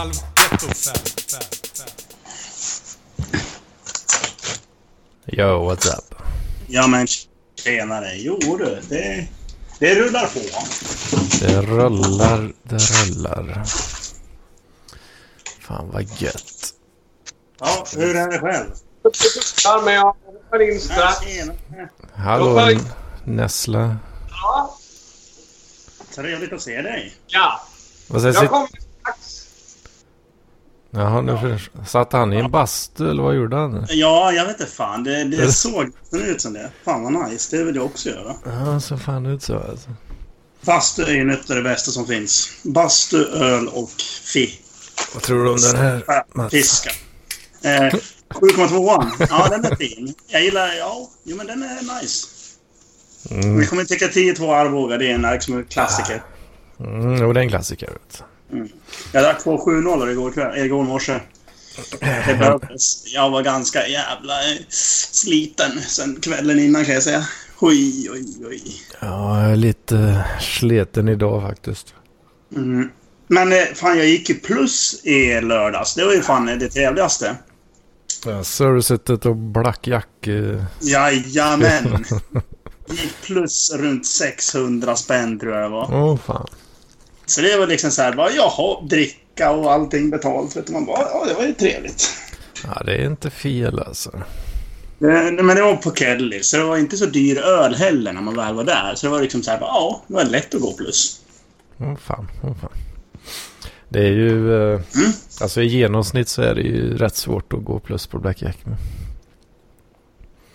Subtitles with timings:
[0.00, 0.94] halv ett och fem,
[1.30, 1.40] fem,
[1.76, 1.88] fem.
[5.26, 6.14] Yo, what's up?
[6.68, 7.06] Ja men
[7.64, 8.14] tjenare.
[8.16, 9.28] Jo du, det,
[9.78, 10.40] det rullar på.
[11.40, 13.64] Det rullar, det rullar.
[15.60, 16.74] Fan vad gött.
[17.58, 18.70] Ja, hur är det själv?
[19.64, 21.16] Ja, men jag hoppar in strax.
[22.14, 22.80] Hallå
[23.24, 23.96] Nessla.
[24.30, 24.76] Ja,
[26.14, 27.14] Trevligt att se dig.
[27.26, 27.60] ja.
[28.08, 28.50] Vad säger Jag sitt...
[28.50, 28.89] kommer.
[30.90, 31.84] Jaha, nu för...
[31.86, 33.86] satt han i en bastu eller vad gjorde han?
[33.88, 35.04] Ja, jag vet inte fan.
[35.04, 36.70] Det, det såg nästan ut som det.
[36.84, 37.56] Fan vad nice.
[37.56, 38.34] Det vill jag också göra.
[38.44, 39.90] Ja, så fan ut så alltså.
[40.66, 42.50] Bastu är ju något av det bästa som finns.
[42.62, 43.90] Bastu, öl och
[44.32, 44.54] fi.
[45.14, 46.50] Vad tror du om den här Mats?
[46.50, 46.90] Fiska.
[47.62, 47.94] Eh,
[48.30, 49.26] 7,2an.
[49.30, 50.14] Ja, den är fin.
[50.26, 50.74] Jag gillar...
[50.74, 52.26] Ja, jo men den är nice.
[53.30, 54.98] Mm, Vi kommer tycka 10-2 Arboga.
[54.98, 56.22] Det är en liksom, klassiker.
[56.80, 57.86] mm, jo, det är en klassiker.
[57.86, 58.22] Vet.
[59.12, 61.20] Jag drack två 7-0 igår, kväll, igår morse.
[62.00, 63.14] Det behövdes.
[63.14, 67.26] Jag var ganska jävla eh, sliten sen kvällen innan kan jag säga.
[67.60, 68.62] Oj, oj, oj.
[69.00, 71.94] Ja, jag är lite sleten idag faktiskt.
[72.56, 72.90] Mm.
[73.26, 75.94] Men eh, fan, jag gick ju plus i lördags.
[75.94, 77.36] Det var ju fan det trevligaste.
[78.24, 78.44] Ja,
[78.82, 80.26] suttit och Black Jack...
[80.26, 82.04] eh, Jajamän.
[82.90, 85.94] Gick plus runt 600 spänn tror jag det var.
[85.94, 86.46] Åh fan.
[87.30, 90.56] Så det var liksom så här, bara jaha, dricka och allting betalt.
[90.56, 92.10] Vet du, man bara, ja, det var ju trevligt.
[92.64, 94.10] Ja, det är inte fel alltså.
[95.00, 98.20] Eh, Men det var på Kelly, så det var inte så dyr öl heller när
[98.20, 98.92] man väl var där.
[98.94, 101.20] Så det var liksom så här, bara, ja, det var lätt att gå plus.
[101.80, 102.70] Åh fan, åh fan.
[103.88, 104.54] Det är ju...
[104.74, 105.12] Eh, Mm.
[105.40, 108.56] Alltså i genomsnitt så är det ju rätt svårt att gå plus på Black Jack.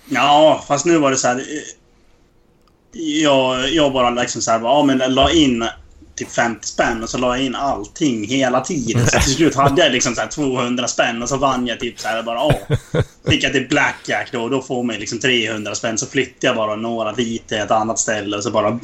[0.09, 1.35] Ja, fast nu var det så här.
[1.35, 1.41] eh,
[3.23, 5.65] Jag, jag bara liksom så här, ja men la in
[6.15, 9.07] typ 50 spänn och så la jag in allting hela tiden.
[9.07, 11.99] Så till slut hade jag liksom så här 200 spänn och så vann jag typ
[11.99, 12.77] så här bara, ja.
[13.27, 15.97] Fick jag till Blackjack då och då får man liksom 300 spänn.
[15.97, 18.79] Så flyttade jag bara några dit till ett annat ställe och så bara...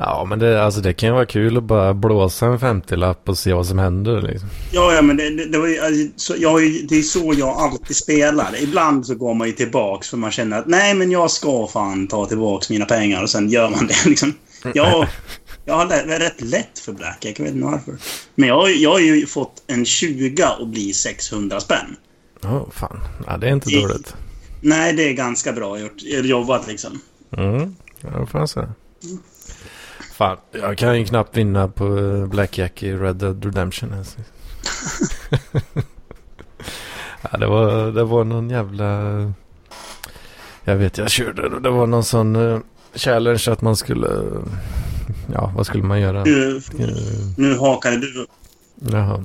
[0.00, 3.38] Ja, men det, alltså, det kan ju vara kul att bara blåsa en 50-lapp och
[3.38, 4.22] se vad som händer.
[4.22, 4.48] Liksom.
[4.72, 7.48] Ja, ja, men det, det, det var ju, alltså, så, jag, det är så jag
[7.48, 8.62] alltid spelar.
[8.62, 12.06] Ibland så går man ju tillbaks för man känner att nej, men jag ska fan
[12.06, 14.34] ta tillbaks mina pengar och sen gör man det liksom.
[14.74, 15.06] Jag,
[15.68, 17.94] jag har lä- rätt lätt för Blackjack, jag vet inte varför.
[18.34, 21.96] Men jag, har jag har ju fått en 20 och bli 600 spänn.
[22.44, 23.00] Åh fan.
[23.26, 24.16] Ja, det är inte I- dåligt.
[24.60, 27.00] Nej, det är ganska bra gjort, jobbat liksom.
[27.36, 27.76] Mm.
[28.00, 28.72] Ja, får jag säga.
[30.14, 33.92] Fan, jag kan ju knappt vinna på eh, Black Jack i Red Dead Redemption.
[33.92, 34.18] Alltså.
[37.30, 38.88] ja, det var, det var någon jävla...
[40.64, 41.60] Jag vet, jag körde.
[41.60, 42.60] Det var någon sån uh,
[42.94, 44.08] challenge att man skulle...
[45.32, 46.24] Ja, vad skulle man göra?
[46.24, 46.86] Nu, Eh,
[47.36, 48.30] nu hakade du upp.
[48.92, 49.24] Jaha.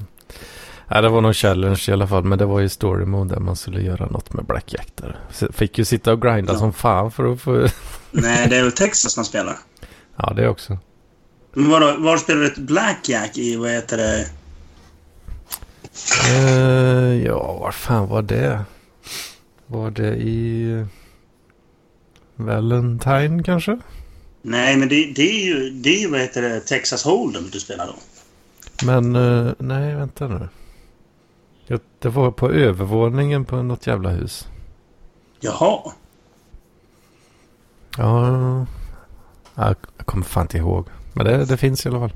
[0.87, 2.23] Ja, det var någon challenge i alla fall.
[2.23, 5.19] Men det var ju story mode där man skulle göra något med Black Jack där.
[5.51, 6.59] Fick ju sitta och grinda Ja.
[6.59, 7.51] som fan för att få...
[8.11, 9.57] Nej, det är väl Texas man spelar.
[10.17, 10.77] ja, det också.
[11.53, 14.25] Men vadå, var spelar du ett Blackjack i, vad heter det?
[16.29, 18.59] Eh, ja, var fan var det?
[19.67, 20.85] Var det i
[22.35, 23.79] Valentine kanske?
[24.45, 27.59] Nej, men det, det är ju, det är ju, vad heter det, Texas Hold'em du
[27.59, 27.93] spelar då.
[28.85, 30.49] Men eh, nej, vänta nu.
[31.67, 34.47] Ja, Det var på övervåningen på något jävla hus.
[35.39, 35.91] Jaha.
[37.97, 38.65] Ja,
[39.55, 40.87] jag jag kommer fan inte ihåg.
[41.13, 42.13] Men det, det finns i alla fall.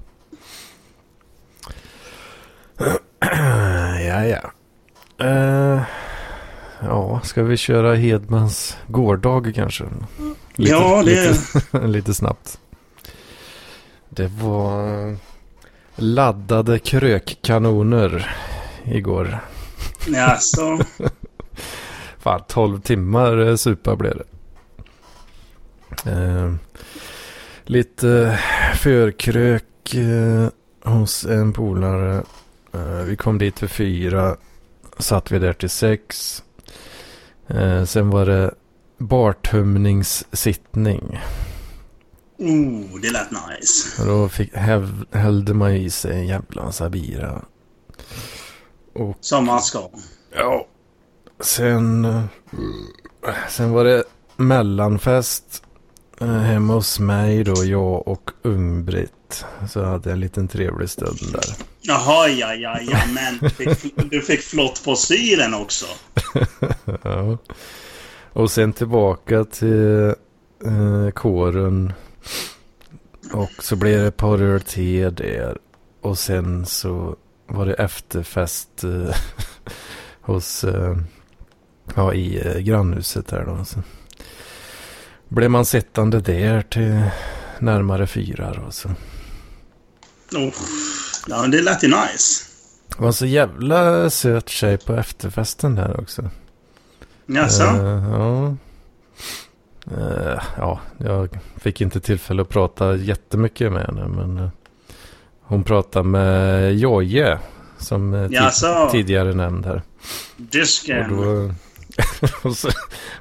[4.08, 4.52] ja, ja.
[5.26, 5.82] Eh,
[6.82, 9.86] ja, ska vi köra Hedmans gårdag kanske?
[10.58, 12.60] Ja, det- Lite, lite snabbt.
[14.10, 15.16] Det var
[15.96, 18.36] laddade krökkanoner
[18.86, 19.40] igår.
[20.08, 20.80] Jaså?
[22.20, 24.26] Fan, 12 timmar eh, supa blev det.
[26.12, 26.54] Eh,
[27.64, 28.40] lite
[28.76, 30.48] förkrök eh,
[30.92, 32.24] hos en polare.
[32.74, 34.36] Eh, vi kom dit för fyra.
[34.98, 36.44] Satt vi där till sex.
[37.48, 38.54] Eh, sen var det
[38.98, 41.20] bartömningssittning.
[42.38, 44.02] Oh, det lät nice.
[44.02, 47.42] Och då fick, häv, hällde man i sig en jävla massa bira.
[48.96, 49.90] Och Som man ska.
[50.36, 50.68] Ja.
[51.40, 52.24] Sen, eh,
[53.50, 54.04] sen var det
[54.36, 55.64] mellanfest
[56.22, 59.46] eh, hemma hos mig då, jag och Ung-Britt.
[59.70, 61.56] Så hade jag en liten trevlig stund där.
[61.82, 65.86] Jaha, ja, ja, ja, men du fick, du fick flott på syren också.
[67.04, 67.38] ja.
[68.38, 70.14] Och sen tillbaka till
[70.66, 71.94] eh, kåren.
[73.34, 75.58] Och så blev det ett par öl till där.
[76.02, 77.16] Och sen så
[77.48, 79.16] var det efterfest eh,
[80.22, 80.98] hos, eh,
[81.96, 83.66] ja i eh, grannhuset där då.
[83.66, 83.80] Så
[85.30, 87.02] blev man sittande där till
[87.60, 88.72] närmare fyra då.
[88.72, 88.90] Så.
[90.36, 90.54] Oh.
[91.28, 92.46] Ja, det lät ju nice.
[92.88, 96.30] Det var så jävla söt tjej på efterfesten där också.
[97.28, 97.64] Jaså?
[97.64, 98.56] Eh, ja.
[99.98, 104.08] Eh, ja, jag fick inte tillfälle att prata jättemycket med henne.
[104.08, 104.50] Men eh,
[105.42, 107.40] hon pratade med Joje.
[107.78, 108.90] Som ti- Jaså?
[108.92, 109.76] tidigare nämnd här.
[109.76, 111.18] Och, Dysken.
[111.18, 111.54] då,
[112.50, 112.70] och, så,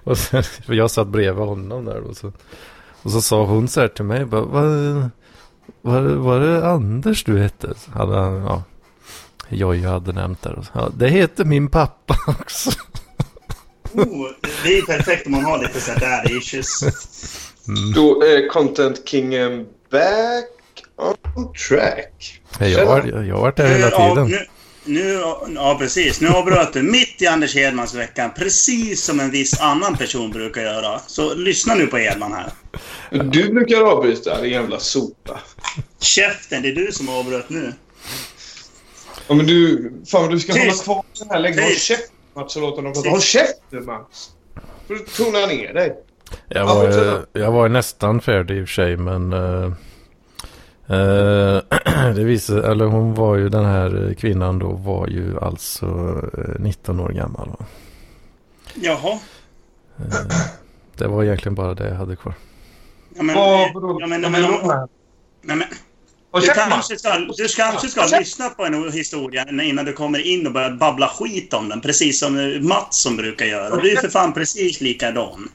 [0.05, 2.14] och så, jag satt bredvid honom där då.
[2.14, 2.32] Så,
[3.02, 4.25] och så sa hon så här till mig.
[4.25, 5.11] Bara, var,
[5.82, 7.75] var, var det Anders du hette?
[7.93, 8.62] Hade han, ja.
[9.49, 10.52] Joje hade nämnt där.
[10.52, 12.70] Och så, Ja, det heter min pappa också.
[13.97, 14.29] Oh,
[14.65, 16.81] det är ju perfekt om man har lite sådär issues.
[17.95, 20.45] Då är Content Kingen back
[20.97, 22.41] on track.
[22.59, 24.29] Jag har jag har varit där hela Ja, tiden.
[24.29, 24.47] Nu,
[24.85, 25.21] nu,
[25.55, 26.21] ja, precis.
[26.21, 30.63] Nu avbröt du mitt i Anders Hedmans vecka, precis som en viss annan person brukar
[30.63, 31.01] göra.
[31.07, 32.53] Så lyssna nu på Hedman här.
[33.25, 35.41] Du brukar avbryta, din jävla sopa.
[36.01, 37.73] Käften, det är du som avbröt nu.
[39.29, 39.93] Ja, men du...
[40.07, 40.65] Fan, du ska Tyst.
[40.67, 41.41] hålla kvar den här.
[41.41, 43.09] Lägg av käften, Mats, och låt honom prata.
[43.11, 44.31] Håll käften, Mats!
[44.87, 45.97] Får du tona ner dig.
[46.49, 49.65] Jag Ja, var, jag var nästan färdig i och för sig men eh,
[50.97, 51.61] eh,
[52.15, 55.87] det visade, eller hon var ju den här kvinnan då var ju alltså
[56.38, 57.49] eh, 19 år gammal.
[57.49, 57.65] Va?
[58.75, 59.19] Jaha.
[60.97, 62.35] Det var egentligen bara det jag hade kvar.
[63.17, 63.99] Ja, men, vadå?
[64.00, 64.88] ja, men, Ja, men, men- men,
[65.43, 65.69] nej, men,
[66.37, 70.47] Håll du kanske ska, du kanske ska lyssna på en historia innan du kommer in
[70.47, 71.81] och börjar babbla skit om den.
[71.81, 73.77] Precis som eh, Mats som brukar göra.
[73.77, 75.49] Du är för fan precis likadan.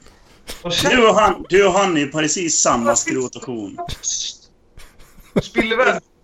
[0.89, 3.77] Du och han, du och han är precis samma skrot och korn.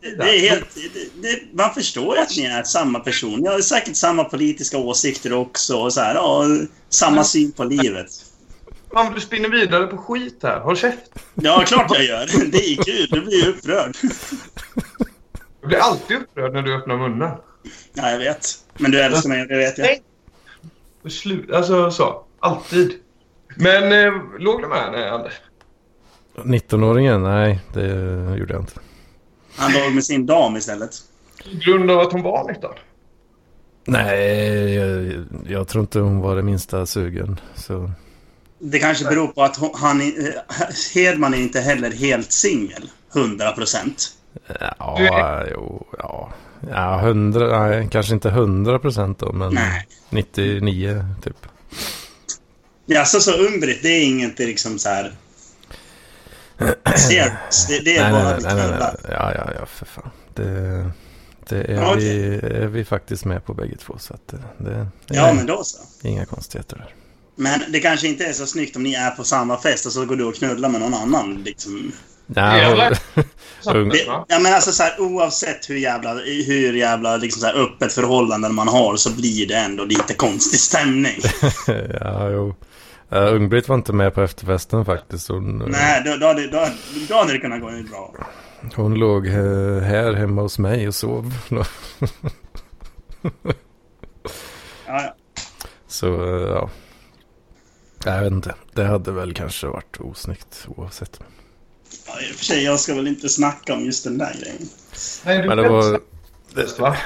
[0.01, 0.75] Det, är helt...
[0.75, 3.39] Det, det, man förstår att ni är samma person.
[3.39, 5.77] Ni har säkert samma politiska åsikter också.
[5.77, 6.45] Och så här, ja,
[6.89, 8.09] samma syn på livet.
[8.97, 10.59] Fan, du spinner vidare på skit här.
[10.59, 11.21] Håll käften!
[11.33, 12.51] Ja, klart jag gör.
[12.51, 13.07] Det är kul.
[13.11, 13.95] Du blir ju upprörd.
[15.61, 17.31] Jag blir alltid upprörd när du öppnar munnen.
[17.93, 18.45] Ja, jag vet.
[18.77, 19.85] Men du älskar mig, det vet jag.
[19.85, 20.01] Nej.
[21.11, 22.23] Slut, alltså så.
[22.39, 22.93] Alltid.
[23.55, 25.33] Men eh, låg du med henne, Anders?
[26.35, 27.23] 19-åringen?
[27.23, 27.87] Nej, det
[28.37, 28.79] gjorde jag inte.
[29.55, 30.91] Han låg med sin dam istället.
[31.43, 32.71] På grund av att hon var 19?
[33.85, 37.39] Nej, jag, jag tror inte hon var det minsta sugen.
[37.55, 37.91] Så.
[38.59, 40.01] Det kanske beror på att han...
[40.01, 40.43] är-
[40.93, 42.89] Hedman är inte heller helt singel.
[43.15, 44.07] 100 procent.
[44.59, 46.33] Ja, jo, ja.
[46.69, 49.87] Ja, 100, nej, kanske inte 100 procent då, men Nej.
[50.09, 51.37] 99 typ.
[52.85, 55.15] Ja, så, så Umbrit, det är inget liksom så här...
[56.95, 57.67] Serious.
[57.67, 58.95] Det, det är Nej, bara nej, nej, nej, nej.
[59.09, 60.09] Ja, ja, ja, för fan.
[60.33, 60.91] Det,
[61.49, 63.97] det är, Ja, vi, är vi faktiskt med på bägge två.
[63.99, 66.07] Så att det, det, det Ja, men då så.
[66.07, 66.93] inga konstigheter där.
[67.39, 70.05] Men det kanske inte är så snyggt om ni är på samma fest och så
[70.05, 71.43] går du och knullar med någon annan.
[71.45, 71.91] Liksom.
[72.27, 72.91] Nej,
[73.63, 76.13] Det, ja, men alltså så här, oavsett hur jävla,
[76.47, 80.59] hur jävla liksom så här, öppet förhållande man har så blir det ändå lite konstig
[80.59, 81.15] stämning.
[82.01, 82.55] ja, jo.
[83.13, 85.27] Uh, Ung-Britt var inte med på efterfesten faktiskt.
[85.27, 86.67] Hon, eh, Nej, då, då, hade- då,
[87.09, 88.13] då hade det kunnat gå bra.
[88.75, 89.33] hon låg eh,
[89.81, 91.33] här hemma hos mig och sov.
[94.87, 95.15] Ja, ja.
[95.87, 96.07] Så,
[96.37, 96.69] eh, ja.
[98.05, 98.55] Jag vet inte.
[98.73, 101.19] Det hade väl kanske varit osnyggt oavsett.
[102.07, 104.69] Ja, I och för sig, jag ska väl inte snacka om just den där grejen.
[105.25, 105.99] Nej, du Men det var...
[106.53, 106.79] det...
[106.79, 106.97] va?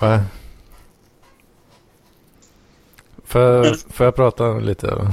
[0.00, 0.24] Va?
[3.24, 5.12] Får jag, får jag prata lite?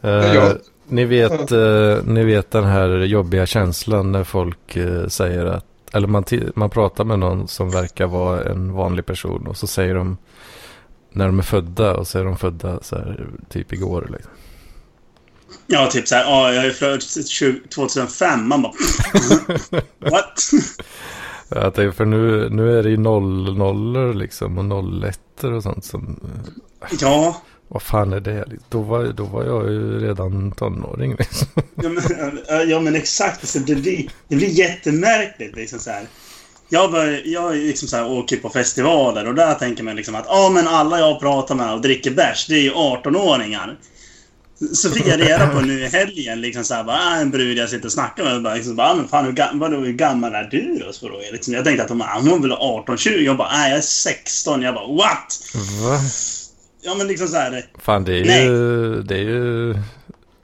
[0.00, 0.54] Ja.
[0.86, 6.08] ni, vet, eh, ni vet den här jobbiga känslan när folk eh, säger att eller
[6.08, 10.16] man, man pratar med någon som verkar vara en vanlig person och så säger de
[11.10, 14.08] när de är födda och så är de födda så här, typ igår.
[14.12, 14.32] Liksom.
[15.66, 18.48] Ja, typ så här, ja, jag är född 20 2005.
[18.48, 18.72] Man bara...
[20.10, 20.40] What?
[21.50, 25.84] Jag tänker, för nu, nu är det ju noll nollor liksom och nollettor och sånt
[25.84, 26.20] som...
[27.00, 27.42] Ja.
[27.68, 28.44] Vad fan är det?
[28.68, 31.46] Då var, då var jag ju redan tonåring liksom.
[31.74, 32.02] Ja men,
[32.68, 33.66] ja, men exakt.
[33.66, 35.56] Det, blir, det blir jättemärkligt.
[35.56, 36.06] Liksom, så här.
[36.68, 40.28] Jag, bör, jag liksom, så här, åker på festivaler och där tänker man liksom att
[40.28, 43.76] ah, men alla jag pratar med och dricker bärs, det är ju 18-åringar.
[44.74, 47.58] Så fick jag reda på nu i helgen, liksom så här, bara, ah, en brud
[47.58, 48.34] jag sitter och snackar med.
[48.36, 50.92] Och bara, liksom, bara, ah, men fan, hur, gam- vadå, hur gammal är du då?
[50.92, 53.10] Så då, liksom, jag tänkte att hon, ah, hon är väl 18-20.
[53.18, 54.62] Jag bara, nej jag är 16.
[54.62, 55.40] Jag bara, what?
[55.82, 55.98] Va?
[56.82, 57.66] Ja men liksom så här.
[57.82, 58.44] Fan det är Nej.
[58.44, 59.74] ju, det är ju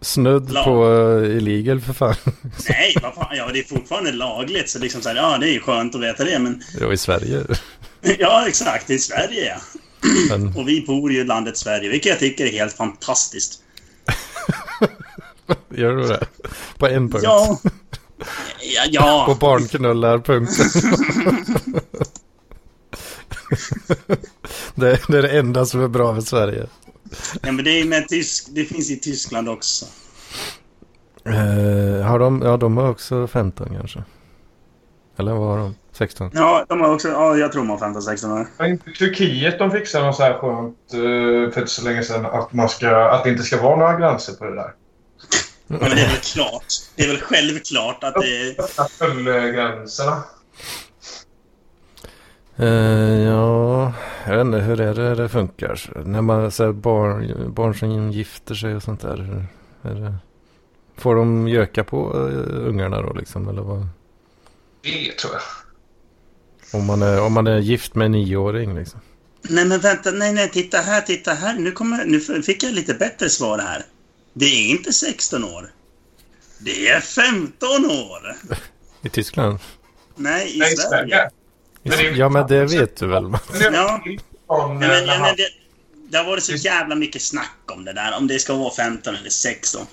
[0.04, 0.64] Snudd Lag.
[0.64, 2.14] på uh, illegal för fan.
[2.68, 3.36] Nej, vad fan.
[3.36, 4.70] Ja, det är fortfarande lagligt.
[4.70, 6.38] Så liksom så här, ja, det är ju skönt att veta det.
[6.38, 7.42] Men Jo, i Sverige.
[8.18, 8.90] ja, exakt.
[8.90, 9.60] I Sverige, ja.
[10.38, 13.60] Men, Och vi bor ju i landet Sverige, vilket jag tycker är helt fantastiskt.
[15.74, 16.26] gör du det?
[16.78, 17.24] På en punkt.
[17.24, 17.58] Ja.
[18.90, 19.36] Ja, På ja.
[19.40, 20.66] barnknullar-punkten.
[24.74, 26.66] det, det är det enda som är bra med Sverige.
[27.42, 29.86] Ja men det, är med tysk, det finns i Tyskland också.
[31.24, 34.04] Eh, har de, ja, de har också 15 kanske.
[35.18, 35.74] Eller vad har de?
[35.92, 36.30] 16?
[36.34, 38.46] Ja, de har också, ja, jag tror de har 15-16 år.
[38.56, 42.26] Var inte Turkiet de fixade något så här skönt eh, för inte så länge sedan
[42.26, 44.72] att, man ska, att det inte ska vara några gränser på det där?
[45.66, 46.66] Ja, men det är väl klart.
[46.96, 48.58] Det är väl självklart att det...
[48.58, 48.84] Öppna
[52.56, 52.66] Eh,
[53.22, 53.92] ja,
[54.26, 56.02] jag vet inte hur är det det funkar.
[56.04, 59.16] När man säger barn, barn som gifter sig och sånt där.
[59.16, 59.46] hur-
[59.90, 60.14] Är det,
[60.96, 63.48] får de göka på uh, ungarna då liksom?
[63.48, 63.86] Eller vad?
[64.82, 65.42] Det tror jag.
[66.80, 69.00] Om man är, om man är gift med en nioåring liksom.
[69.42, 70.10] Nej, men vänta.
[70.10, 70.50] Nej, nej.
[70.50, 71.54] Titta här, titta här.
[71.58, 73.82] Nu, kommer, nu fick jag lite bättre svar här.
[74.32, 75.70] Det är inte 16 år.
[76.58, 78.36] Det är 15 år.
[79.02, 79.58] I Tyskland?
[80.16, 81.16] Nej, i Nej, Sverige.
[81.16, 81.30] Det
[81.84, 83.24] är ja men det vet du väl?
[83.72, 84.00] Ja.
[84.46, 85.48] från, Nej, men, ja, men det,
[86.08, 88.16] det har varit så jävla mycket snack om det där.
[88.18, 89.86] Om det ska vara 15 eller 16.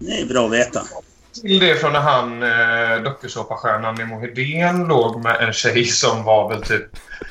[0.00, 0.82] Det är bra att veta.
[1.42, 6.48] till det från när han, eh, dokusåpastjärnan Nemo Hedén, låg med en tjej som var
[6.48, 6.86] väl typ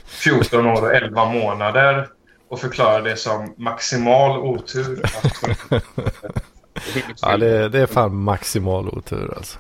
[0.07, 2.07] 14 år och 11 månader
[2.49, 5.01] och förklarade det som maximal otur.
[5.69, 5.83] Att-
[7.21, 9.59] Ja det, det är fan maximal otur alltså.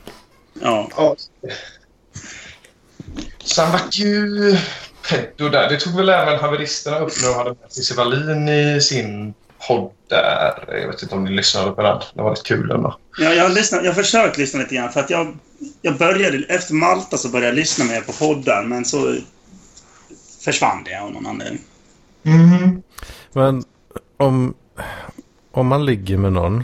[0.61, 0.89] Ja.
[0.97, 1.15] Ja.
[3.43, 4.57] Sen vart ju
[5.09, 5.69] Peddo där.
[5.69, 9.33] Det tog väl även haveristerna upp när de hade med Cissi Wallin i sin
[9.67, 10.79] podd där.
[10.81, 12.01] Jag vet inte om ni lyssnade på den.
[12.13, 12.97] Det var rätt kul ändå.
[13.17, 15.37] Ja, jag har, lyssnat, jag har försökt lyssna lite grann för att jag,
[15.81, 19.15] jag började, efter Malta så började jag lyssna mer på poddar men så
[20.45, 21.61] försvann det av någon anledning.
[22.23, 22.81] Mm.
[23.33, 23.63] Men
[24.17, 24.53] om,
[25.51, 26.63] om man ligger med någon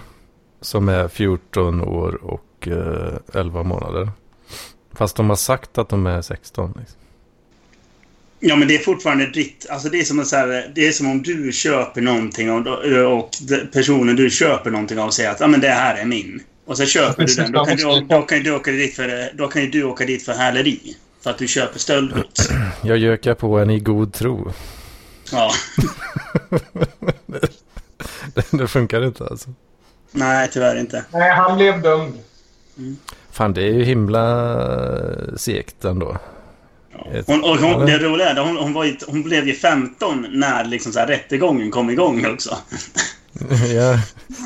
[0.62, 4.12] som är 14 år och eh, 11 månader.
[5.02, 6.74] Fast de har sagt att de är 16.
[6.80, 6.98] Liksom.
[8.40, 9.66] Ja, men det är fortfarande ditt.
[9.70, 12.68] Alltså det är som, så här, det är som om du köper någonting och,
[13.18, 13.30] och
[13.74, 16.44] personen du köper någonting av säger att ja, men det här är min.
[16.66, 17.52] Och så köper du den.
[17.52, 20.34] Då kan, du, då kan du åka dit för, då kan du åka dit för
[20.34, 20.96] häleri.
[21.22, 22.50] För att du köper stöldgods.
[22.84, 24.54] Jag gökar på en i god tro.
[25.32, 25.52] Ja.
[28.34, 29.50] det, det funkar inte alltså.
[30.12, 31.06] Nej, tyvärr inte.
[31.12, 32.14] Nej, han blev dömd.
[33.32, 36.18] Fan det är ju himla eh, segt ändå.
[37.14, 40.26] Ett- Hon, och hon, det roliga är hon, hon, var ju, hon blev ju 15
[40.32, 42.58] när liksom så här rättegången kom igång också.
[43.76, 44.00] ja,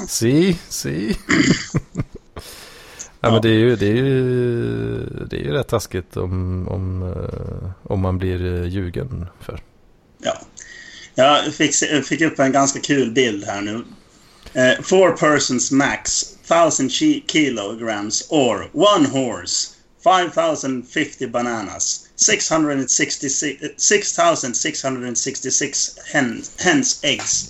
[0.08, 1.18] si, si.
[3.22, 5.00] ja, men det är ju, det är ju,
[5.30, 9.60] det är ju rätt taskigt om, om, eh, om man blir eh, ljugen för.
[10.24, 10.38] Ja.
[11.15, 11.75] Jag fick,
[12.06, 13.84] fick upp en ganska kul bild här nu.
[14.54, 19.70] Eh, four persons max, 1000 ki- kilograms or one horse,
[20.04, 27.50] 5050 bananas, 666 eh, 6666 hens, hens eggs,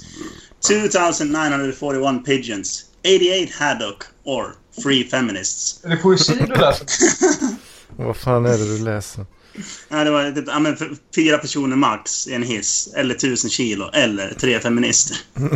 [0.67, 5.79] 2941 pigeons, 88 haddock or free feminists.
[5.83, 6.87] Är det poesi du läser?
[7.97, 9.25] Vad fan är det du läser?
[9.89, 13.89] Ja, det var typ, ja, men fyra personer max i en hiss, eller 1000 kilo,
[13.93, 15.17] eller tre feminister.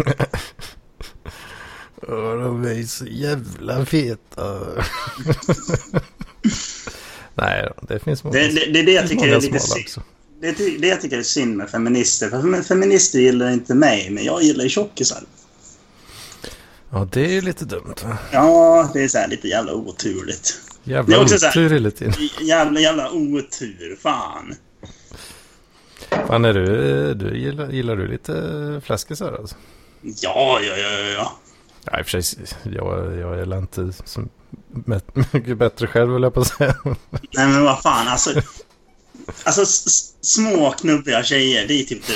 [2.80, 4.60] Är så jävla feta.
[7.36, 8.38] Nej då, det finns många.
[8.38, 9.84] Det, det, det är det jag tycker är lite synd.
[9.86, 10.02] också.
[10.42, 12.30] Det är det jag tycker är synd med feminister.
[12.30, 15.24] För feminister gillar inte mig, men jag gillar ju tjockisar.
[16.92, 17.96] Ja, det är lite dumt.
[18.32, 20.62] Ja, det är så här lite jävla oturligt.
[20.84, 22.14] Det Jävla är också otur hela tiden.
[22.42, 23.98] Jävla, jävla otur.
[24.02, 24.56] Fan.
[26.28, 29.56] Fan, är du, du gillar, gillar du lite fläskisar alltså?
[30.02, 31.40] Ja, ja, ja, ja,
[31.92, 32.00] ja.
[32.00, 34.22] I och för sig, jag, jag är inte så
[35.34, 36.76] mycket bättre själv, vill jag på att säga.
[37.32, 38.08] Nej, men vad fan.
[38.08, 38.30] Alltså,
[39.44, 39.66] alltså
[40.22, 42.14] små knubbiga tjejer, det är typ the,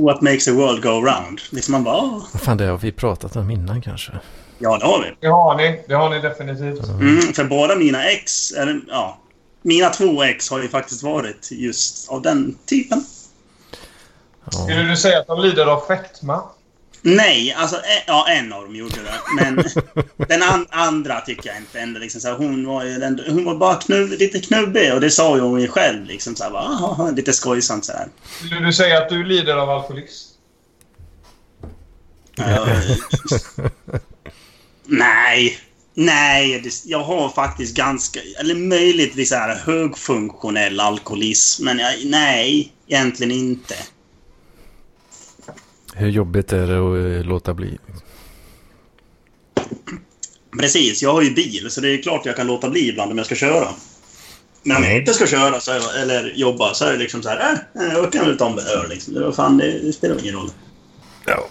[0.00, 1.40] what makes the world go round.
[1.50, 2.02] Liksom man bara.
[2.32, 4.12] Vad fan, det har vi pratat om innan kanske.
[4.58, 5.16] ja, det har vi.
[5.20, 5.84] Det har ni.
[5.88, 6.88] Det har ni definitivt.
[6.88, 9.18] Mm, för båda mina ex, eller ja,
[9.62, 13.04] mina två ex har ju faktiskt varit just av den typen.
[14.50, 14.88] Skulle Ja.
[14.90, 16.42] du säga att de lider av fetma?
[17.04, 19.14] Nej, alltså e- ja, en av dem gjorde det.
[19.44, 19.64] Men
[20.28, 22.00] den an andra tycker jag inte ändå.
[22.00, 25.10] Liksom, så här, hon, var ju den, hon var bara knubb, lite knubbig och det
[25.10, 26.06] sa ju hon ju själv.
[26.06, 28.08] Liksom, så här, bara, "Ah, lite skojsamt så här.
[28.46, 30.28] Skulle du säga att du lider av alkoholism?
[32.36, 32.66] Ja,
[34.86, 35.58] Nej.
[35.94, 38.20] Nej, det, jag har faktiskt ganska...
[38.40, 41.64] Eller möjligtvis så här högfunktionell alkoholism.
[41.64, 43.74] Men jag, nej, egentligen inte.
[45.94, 47.78] Hur jobbigt är det att eh, låta bli?
[50.60, 53.18] Precis, jag har ju bil så det är klart jag kan låta bli ibland om
[53.18, 53.68] jag ska köra.
[54.62, 57.28] Men om jag inte ska köra så är, eller jobba så är det liksom så
[57.28, 59.14] här, äh, jag kan väl ta en öl liksom.
[59.14, 60.50] Det, fan, det, det spelar ingen roll.
[61.26, 61.48] Ja.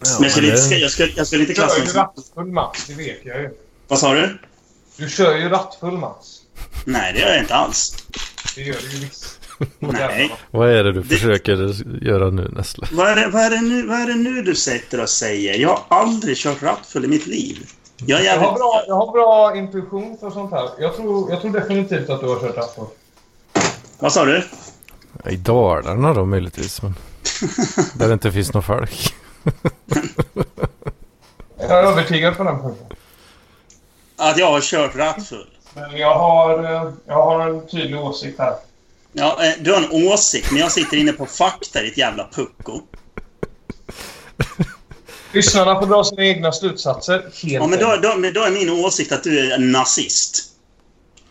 [0.00, 2.46] men jag skulle, inte, jag, skulle, jag skulle inte Du kör klassa ju mig rattfull
[2.46, 3.50] Mats, det vet jag ju.
[3.88, 4.38] Vad sa du?
[4.96, 6.42] Du kör ju rattfull Mats.
[6.84, 8.06] Nej, det gör jag inte alls.
[8.54, 9.37] Det gör du ju visst.
[9.78, 10.34] Nej.
[10.50, 11.52] Vad är det du Det- försöker
[12.06, 12.86] göra nu Nessla?
[12.92, 15.54] Vad är, det, vad, är det nu, vad är det nu du sätter och säger?
[15.58, 17.58] Jag har aldrig kört rattfull i mitt liv.
[18.06, 20.68] Jag Jag har, bra, jag har bra intuition för sånt här.
[20.78, 22.86] Jag tror, jag tror definitivt att du har kört rattfull.
[23.98, 24.42] Vad sa du?
[25.30, 26.82] I Dalarna då möjligtvis.
[26.82, 26.94] Men
[27.94, 29.14] där det inte finns någon folk.
[31.60, 32.86] Jag är övertygad på den punkten.
[34.16, 35.46] Att jag har kört rattfull?
[35.74, 38.54] Men jag har, eh, jag har en tydlig åsikt här.
[39.18, 42.80] Ja, eh, du har en åsikt, men jag sitter inne på fakta, ditt jävla pucko.
[45.32, 47.30] Lyssnarna får dra sina egna slutsatser.
[47.42, 50.44] Ja, men då, då, men då är min åsikt att du är en nazist.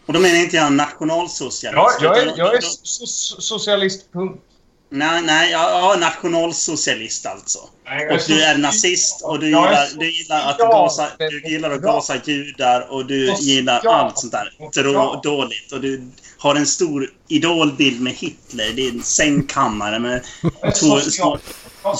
[0.05, 1.75] Och då menar inte jag nationalsocialist.
[1.75, 4.41] Ja, jag är, jag är so so socialist, punkt.
[4.89, 7.59] Nej, nej, ja, ja, nationalsocialist alltså.
[7.85, 11.41] Nej, jag Och du är nazist och du Jag gillar, du gillar att gasa, du
[11.49, 15.71] gillar att gasa judar och du gillar allt sånt där drå, dåligt.
[15.71, 18.71] Och du har en stor idolbild med Hitler.
[18.75, 20.21] Det är en sängkammare med
[20.79, 21.37] två små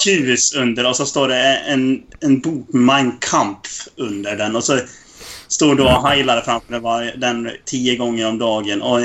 [0.05, 4.55] ljus under och så står det en, en bok Mein Kampf under den.
[4.55, 4.79] Och så
[5.47, 8.81] står du och heilar framför den, var- den tio gånger om dagen.
[8.81, 8.99] Och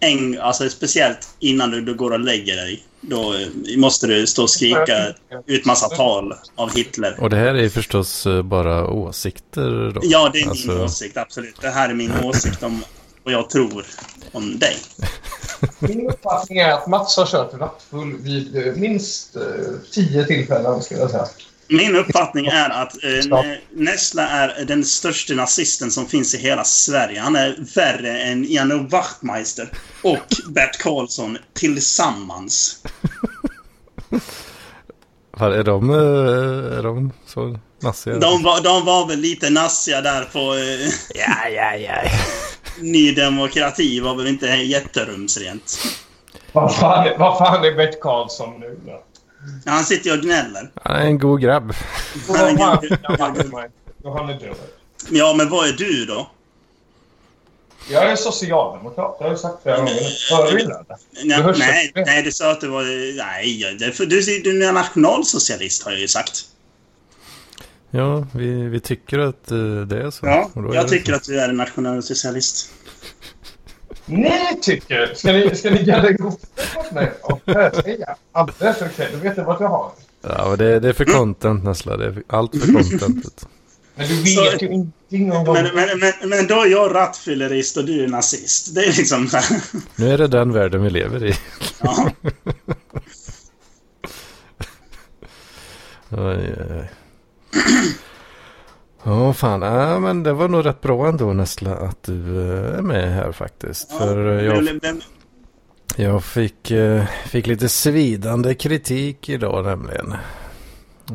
[0.00, 2.82] en, alltså speciellt innan du, du går och lägger dig.
[3.00, 5.06] Då eh, måste du stå och skrika
[5.46, 7.16] ut massa tal av Hitler.
[7.20, 10.00] Och det här är förstås eh, bara åsikter då.
[10.04, 11.16] Ja, det är min Alltså, åsikt.
[11.16, 11.54] Absolut.
[11.60, 12.84] Det här är min åsikt om
[13.24, 13.86] vad jag tror
[14.32, 14.76] om dig.
[15.78, 19.42] Min uppfattning är att Mats har kört rattfull vid eh, minst eh,
[19.92, 21.26] tio tillfällen, skulle jag säga.
[21.68, 23.42] Min uppfattning är att eh.
[23.72, 27.20] Nessla är den största nazisten som finns i hela Sverige.
[27.20, 32.82] Han är värre än Janne Wachtmeister och Bert Karlsson tillsammans.
[35.38, 38.18] är de, eh, är de så naziga?
[38.18, 40.38] De var, de var väl lite nassiga där på
[41.14, 42.10] Ja, ja, ja.
[42.80, 44.00] Ny Demokrati.
[44.00, 45.78] var väl inte jätterumsrent.
[46.52, 49.02] Vad fan, är- vad fan är Bert Karlsson nu då?
[49.64, 50.70] Ja, Han sitter ju och gnäller.
[50.82, 51.72] Han är en god grabb.
[52.28, 53.18] Han är fan gud- är
[54.18, 54.28] han?
[54.30, 54.56] Är död.
[55.10, 56.30] Ja, men vad är du då?
[57.90, 59.92] Jag är socialdemokrat, det har jag sagt flera gånger.
[60.50, 60.84] Du det?
[61.58, 62.82] Nej, Du nej, du sa att du var...
[63.16, 66.44] Nej, för, du, du är nationalsocialist har jag ju sagt.
[67.96, 70.26] Ja, vi, vi tycker att eh, det är så.
[70.26, 71.16] Ja, jag tycker så.
[71.16, 72.70] att du är en nationalsocialist.
[74.06, 75.14] Ni tycker...
[75.14, 76.40] Ska ni, ska ni gadda ihop
[76.92, 77.12] mig?
[77.22, 77.40] Och
[77.84, 79.92] säga alldeles okej, då vet jag vad jag har.
[80.22, 81.96] Ja, men det, det är för content Nessla.
[81.96, 83.48] Det är allt för contentet.
[83.94, 85.62] Men du vet ju ingenting om vad...
[85.62, 88.74] Men, men, men, men då är jag rattfyllerist och du är nazist.
[88.74, 89.28] Det är liksom...
[89.28, 89.38] så.
[89.96, 91.34] Nu är det den världen vi lever i.
[91.80, 92.10] Ja.
[96.16, 96.90] Oj, oj,
[99.02, 99.62] Ja, fan.
[99.62, 103.32] Ja, men det var nog rätt bra ändå Nessla att du eh, är med här
[103.32, 103.92] faktiskt.
[103.92, 104.80] För eh, jag,
[105.96, 110.14] jag fick, eh, fick lite svidande kritik idag nämligen.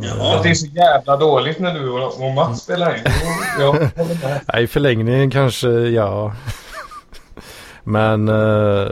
[0.02, 0.36] Ja.
[0.36, 3.04] Att det är så jävla dåligt när du och Mats spelar in.
[3.60, 3.90] Ja,
[4.60, 6.36] I förlängningen kanske ja.
[7.84, 8.88] Men eh,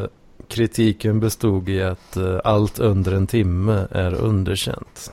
[0.47, 5.11] kritiken bestod i att eh, allt under en timme är underkänt.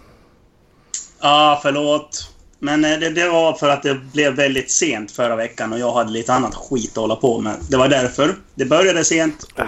[1.24, 2.30] Ja, förlåt.
[2.58, 5.92] Men eh, det, det var för att det blev väldigt sent förra veckan och jag
[5.92, 7.56] hade lite annat skit att hålla på med.
[7.70, 8.34] Det var därför.
[8.54, 9.60] Det började sent och...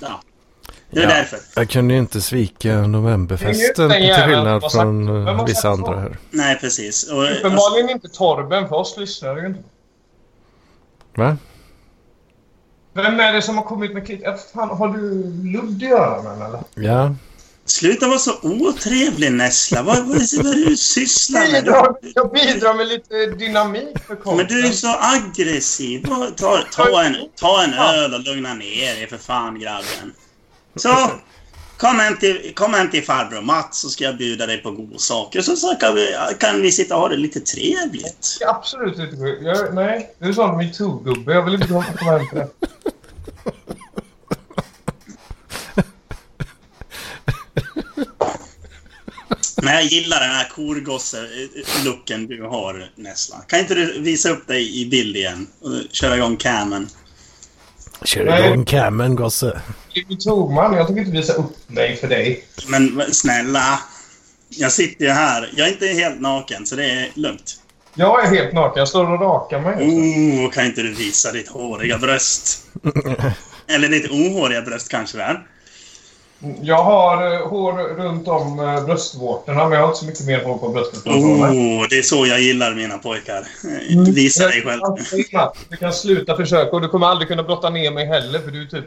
[0.00, 0.20] Ja.
[0.90, 1.08] Det är Ja.
[1.08, 1.38] därför.
[1.56, 6.18] Jag kunde ju inte svika novemberfesten till skillnad från eh, vissa andra här.
[6.30, 7.10] Nej, precis.
[7.12, 9.60] Och, alltså, Uppenbarligen inte Torben, för oss lyssnar ju inte.
[11.14, 11.36] Va?
[12.92, 14.24] Vem är det som har kommit med kritik?
[14.26, 16.60] Ja, Fan, har du ludd i öronen eller?
[16.74, 17.14] Ja,
[17.70, 19.82] sluta vara så otrevlig, Nessla.
[19.82, 21.64] Vad, vad, vad du sysslar med?
[21.64, 24.36] Bidrar, Du, jag bidrar med lite dynamik för konsten.
[24.36, 26.06] men du är så aggressiv.
[26.36, 30.14] Ta, ta, en, ta en öl och lugna ner dig för fan, grabben.
[30.76, 31.10] Så,
[31.76, 35.42] kom hem till, kom hem till farbror Mats så ska jag bjuda dig på godsaker.
[35.42, 38.38] Så, så kan, vi, kan vi sitta och ha det lite trevligt.
[38.46, 39.16] Absolut inte.
[39.42, 41.32] Jag, nej, du är sån metoo-gubbe.
[41.34, 42.48] Jag vill inte komma hem till det.
[49.66, 53.36] Men jag gillar den här korgosse-looken du har, Nessla.
[53.46, 56.88] Kan inte du visa upp dig i bild igen och köra igång camen?
[58.04, 59.60] Kör igång camen gosse.
[60.08, 60.74] Du tog man.
[60.74, 62.44] Jag tänker inte visa upp mig för dig.
[62.68, 63.80] Men men snälla.
[64.48, 65.50] Jag sitter ju här.
[65.56, 67.60] Jag är inte helt naken, så det är lugnt.
[67.94, 68.78] Jag är helt naken.
[68.78, 69.74] Jag står och rakar mig.
[69.74, 72.66] Oh, kan inte du visa ditt håriga bröst?
[73.68, 75.46] Eller ditt ohåriga bröst kanske det är.
[76.62, 80.44] Jag har eh, hår runt om eh, bröstvårtorna, men jag har inte så mycket mer
[80.44, 81.06] hår på bröstet.
[81.06, 83.46] Oh, det är så jag gillar mina pojkar.
[83.90, 84.80] Eh, Visa dig själv.
[85.68, 88.62] Du kan sluta försöka och du kommer aldrig kunna brotta ner mig heller för du
[88.62, 88.84] är typ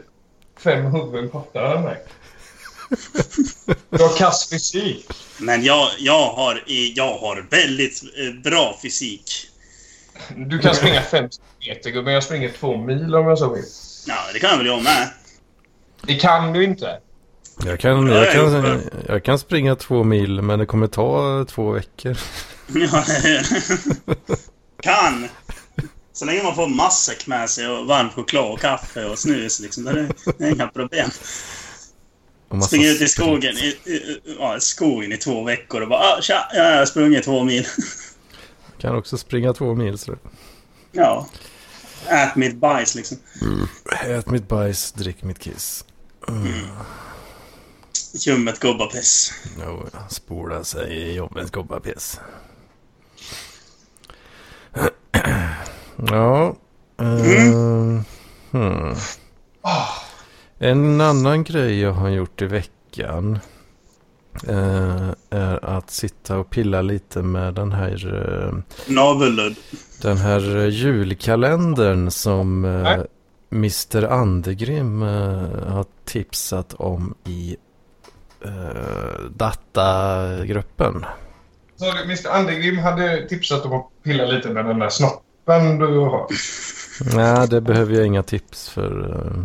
[0.60, 1.96] fem huvuden kortare än mig.
[3.90, 5.06] Du har kass fysik.
[5.38, 6.62] Men jag, jag, har,
[6.94, 9.32] jag har väldigt eh, bra fysik.
[10.36, 11.28] Du kan springa fem
[11.68, 12.14] meter gubben.
[12.14, 13.64] Jag springer två mil om jag så vill.
[14.06, 15.08] Ja, det kan väl jag med.
[16.02, 16.98] Det kan du inte.
[17.64, 21.70] Jag kan, Ja, jag, kan, jag kan springa två mil men det kommer ta två
[21.70, 22.16] veckor.
[22.74, 23.04] Ja,
[24.82, 25.28] kan!
[26.12, 29.84] Så länge man får matsäck med sig och varm choklad och kaffe och snus liksom.
[29.84, 31.10] Det är, det är inga problem.
[32.66, 36.20] Springa ut i skogen i, i, ja, i skogen i två veckor och bara ah,
[36.20, 37.66] tja, jag har sprungit två mil.
[38.78, 39.98] Kan också springa två mil.
[39.98, 40.16] Så.
[40.92, 41.26] Ja.
[42.06, 43.18] Ät mitt bajs liksom.
[44.06, 45.84] Ät mitt bajs, drick mitt kiss.
[48.12, 49.32] Ljummet gubbapiss.
[49.60, 52.20] Jo, spola sig i jobbet, gobbapiss.
[55.96, 56.56] ja.
[56.98, 58.04] ehm,
[58.50, 58.94] hmm.
[60.58, 63.38] En annan grej jag har gjort i veckan
[64.48, 68.54] eh, är att sitta och pilla lite med den här, eh,
[68.94, 69.56] Navelludd.
[70.02, 73.06] den här julkalendern som Nej.
[73.52, 77.56] Mr Andegrim har tipsat om i
[78.44, 81.04] eh, datagruppen.
[81.76, 86.26] Så Mr Andegrim hade tipsat om att pilla lite med den där snoppen du har.
[87.16, 89.10] Nej, det behöver jag inga tips för.
[89.10, 89.44] eh.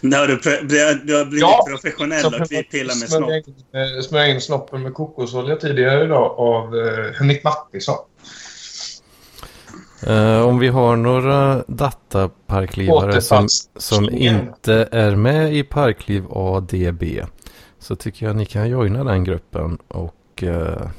[0.00, 0.36] Nu har du,
[1.04, 3.22] du har blivit Ja, professionell och vi pillar med snopp.
[3.24, 7.96] smörja in, eh, smörja in snoppen med kokosolja tidigare idag av eh, Henrik Mattisson.
[10.06, 17.02] Eh, om vi har några dataparklivare som, som inte är med i Parkliv ADB
[17.86, 20.90] så tycker jag ni kan joina den gruppen och uh,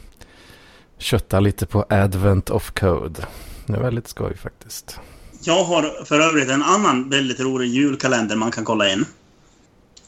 [0.97, 3.28] kötta lite på Advent of Code.
[3.65, 5.00] Det är väldigt skoj faktiskt.
[5.43, 9.06] Jag har för övrigt en annan väldigt rolig julkalender man kan kolla in.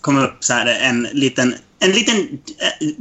[0.01, 2.39] Kommer upp så här en liten, en liten,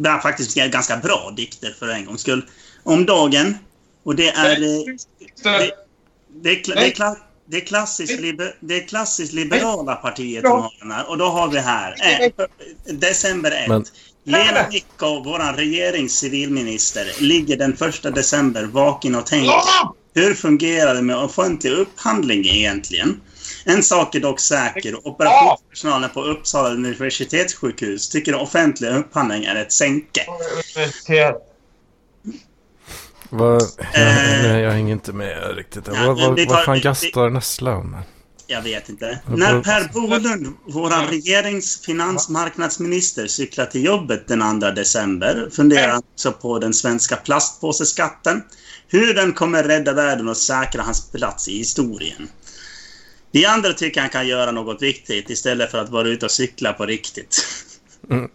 [0.07, 2.47] äh, faktiskt ganska bra dikter för en gångs skull.
[2.83, 3.59] Om dagen.
[4.03, 4.51] Och det är...
[4.63, 4.97] eh,
[5.43, 5.71] Det,
[6.43, 7.17] det, det, är, kla-
[7.51, 11.11] det, är klassiskt liber, det är klassiskt liberala partiet som har den här.
[11.11, 11.95] Och då har vi här.
[12.01, 13.69] Eh, december 1.
[13.69, 13.85] Men-
[14.25, 19.53] Lena Micko, vår regeringscivilminister, ligger den första december vaken och tänker.
[20.15, 23.21] Hur fungerar det med offentlig upphandling egentligen?
[23.65, 25.07] En sak är dock säker.
[25.09, 30.27] Operationspersonalen på Uppsala universitetssjukhus tycker offentlig upphandling är ett sänke.
[33.31, 33.69] Vad, jag, Eh,
[34.43, 35.85] nej, jag hänger inte med riktigt.
[35.87, 37.97] ja, vad, vad, vad fan gastar Nessla om?
[38.51, 39.19] Jag vet inte.
[39.27, 46.59] När Per Bolund, vår regeringsfinansmarknadsminister, cyklar till jobbet den 2 december funderar han också på
[46.59, 48.43] den svenska plastpåseskatten.
[48.89, 52.29] Hur den kommer rädda världen och säkra hans plats i historien.
[53.33, 56.73] Vi andra tycker han kan göra något viktigt istället för att vara ute och cykla
[56.73, 57.47] på riktigt.
[58.11, 58.29] Mm.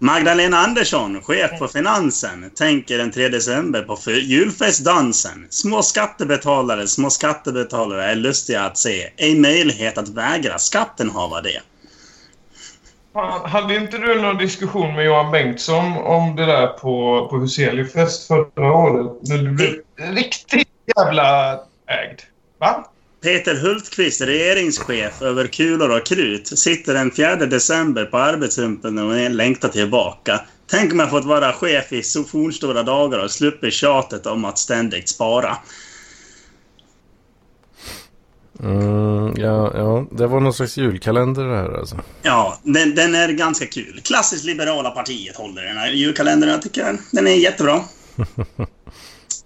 [0.00, 5.46] Magdalena Andersson, chef på Finansen, tänker den 3 december på julfestdansen.
[5.50, 9.10] Små skattebetalare, små skattebetalare är lustiga att se.
[9.16, 11.60] Ej möjlighet att vägra skatten hava det.
[13.12, 18.26] Fan, hade inte du någon diskussion med Johan Bengtsson om det där på, på Huseliufest
[18.26, 19.12] förra året?
[19.22, 21.52] När du blev riktigt jävla
[21.86, 22.20] ägd.
[22.58, 22.90] Va?
[23.20, 29.68] Peter Hultqvist, regeringschef över kulor och krut, sitter den 4 december på arbetshumpen och längtar
[29.68, 30.40] tillbaka.
[30.66, 34.58] Tänk om jag fått vara chef i så fornstora dagar och sluppit tjatet om att
[34.58, 35.56] ständigt spara.
[38.62, 41.96] Mm, ja, ja, det var någon slags julkalender det här alltså.
[42.22, 44.00] Ja, den, den är ganska kul.
[44.04, 46.50] Klassiskt liberala partiet håller den här julkalendern.
[46.50, 47.80] Jag tycker den är jättebra.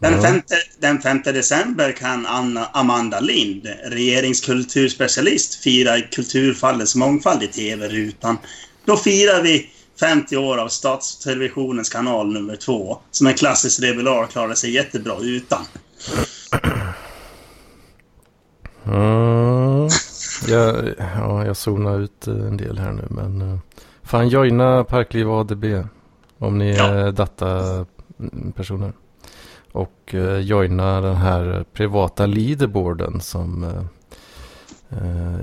[0.02, 0.22] Den Ja.
[0.22, 0.40] 5,
[0.80, 8.38] den 5 december kan Anna, Amanda Lind, regeringskulturspecialist, fira kulturfallets mångfald i TV-rutan.
[8.84, 14.54] Då firar vi 50 år av Statstelevisionens kanal nummer två, som en klassisk liberal klarar
[14.54, 15.60] sig jättebra utan.
[18.86, 19.88] Mm,
[20.48, 23.40] jag, ja, jag zonar ut eh, en del här nu men...
[23.52, 23.58] eh,
[24.02, 25.64] Fan, joina Parkliv ADB.
[26.38, 26.84] Om ni Ja.
[26.84, 28.92] är datapersoner.
[29.72, 33.84] Och eh, joina den här privata leaderboarden som, eh,
[34.98, 35.40] eh,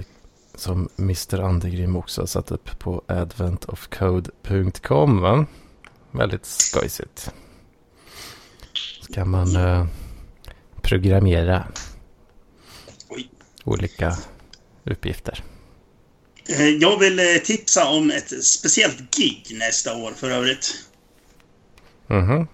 [0.56, 1.40] som Mr.
[1.40, 5.22] Andegrim också har satt upp på adventofcode.com.
[5.22, 5.46] Va?
[6.12, 7.32] Väldigt skojsigt.
[9.02, 9.86] Så kan man eh,
[10.82, 11.68] programmera
[13.10, 13.30] Oj.
[13.64, 14.18] olika
[14.84, 15.44] uppgifter.
[16.50, 20.74] Eh, Jag vill eh, tipsa om ett speciellt gig nästa år för övrigt.
[22.08, 22.48] Mhm.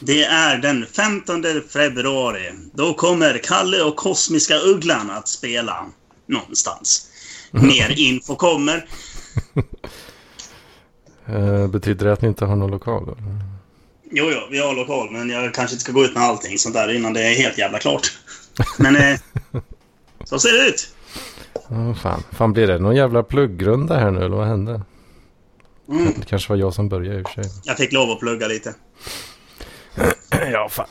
[0.00, 2.52] Det är den 15 februari.
[2.72, 5.86] Då kommer Kalle och Kosmiska Ugglan att spela
[6.26, 7.06] någonstans.
[7.50, 8.86] Mer info kommer.
[11.26, 13.06] Eh, betyder det att ni inte har någon lokal?
[13.06, 13.16] Då?
[14.10, 16.74] Jo, jo, vi har lokal, men jag kanske inte ska gå ut med allting sånt
[16.74, 18.18] där innan det är helt jävla klart.
[18.78, 19.18] Men eh,
[20.24, 20.94] så ser det ut.
[21.68, 22.22] Ja, fan.
[22.32, 24.82] fan, blir det någon jävla pluggrunda här nu eller vad hände?
[25.88, 26.12] Mm.
[26.16, 27.52] Det kanske var jag som började i och för sig.
[27.64, 28.74] Jag fick lov att plugga lite.
[30.52, 30.88] Ja, fan.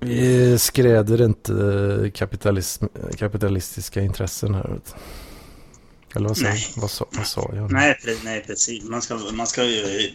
[0.00, 2.84] Vi skräder inte kapitalism,
[3.18, 4.68] kapitalistiska intressen här.
[4.68, 4.94] Vet.
[6.14, 6.66] Eller vad Nej.
[6.76, 7.72] vad sa, vad sa jag?
[7.72, 8.84] Nej, nej precis.
[8.84, 10.10] Man ska, man ska ju eh,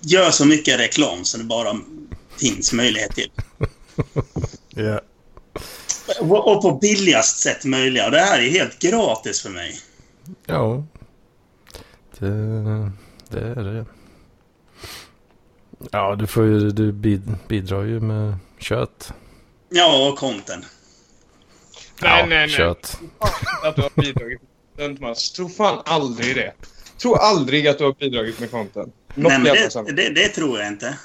[0.00, 1.76] göra så mycket reklam som det bara
[2.40, 3.30] finns möjlighet till.
[4.74, 5.00] Ja.
[6.20, 8.10] Och och på billigast sätt möjliga.
[8.10, 9.80] Det här är helt gratis för mig.
[10.46, 10.84] Ja.
[12.18, 12.28] Det,
[13.28, 13.86] det är det.
[15.90, 19.12] Ja, du, får ju, du bid, bidrar ju med kött.
[19.68, 20.64] Ja, och content.
[22.00, 22.48] Nej, ja, nej, nej.
[22.48, 23.00] kött.
[23.64, 25.32] Att du har bidragit med content, Mats.
[25.32, 26.52] Tro fan aldrig det.
[27.02, 28.94] Tro aldrig att du har bidragit med content.
[29.14, 29.38] Något Nej,
[29.74, 30.98] men det, det, det tror jag inte.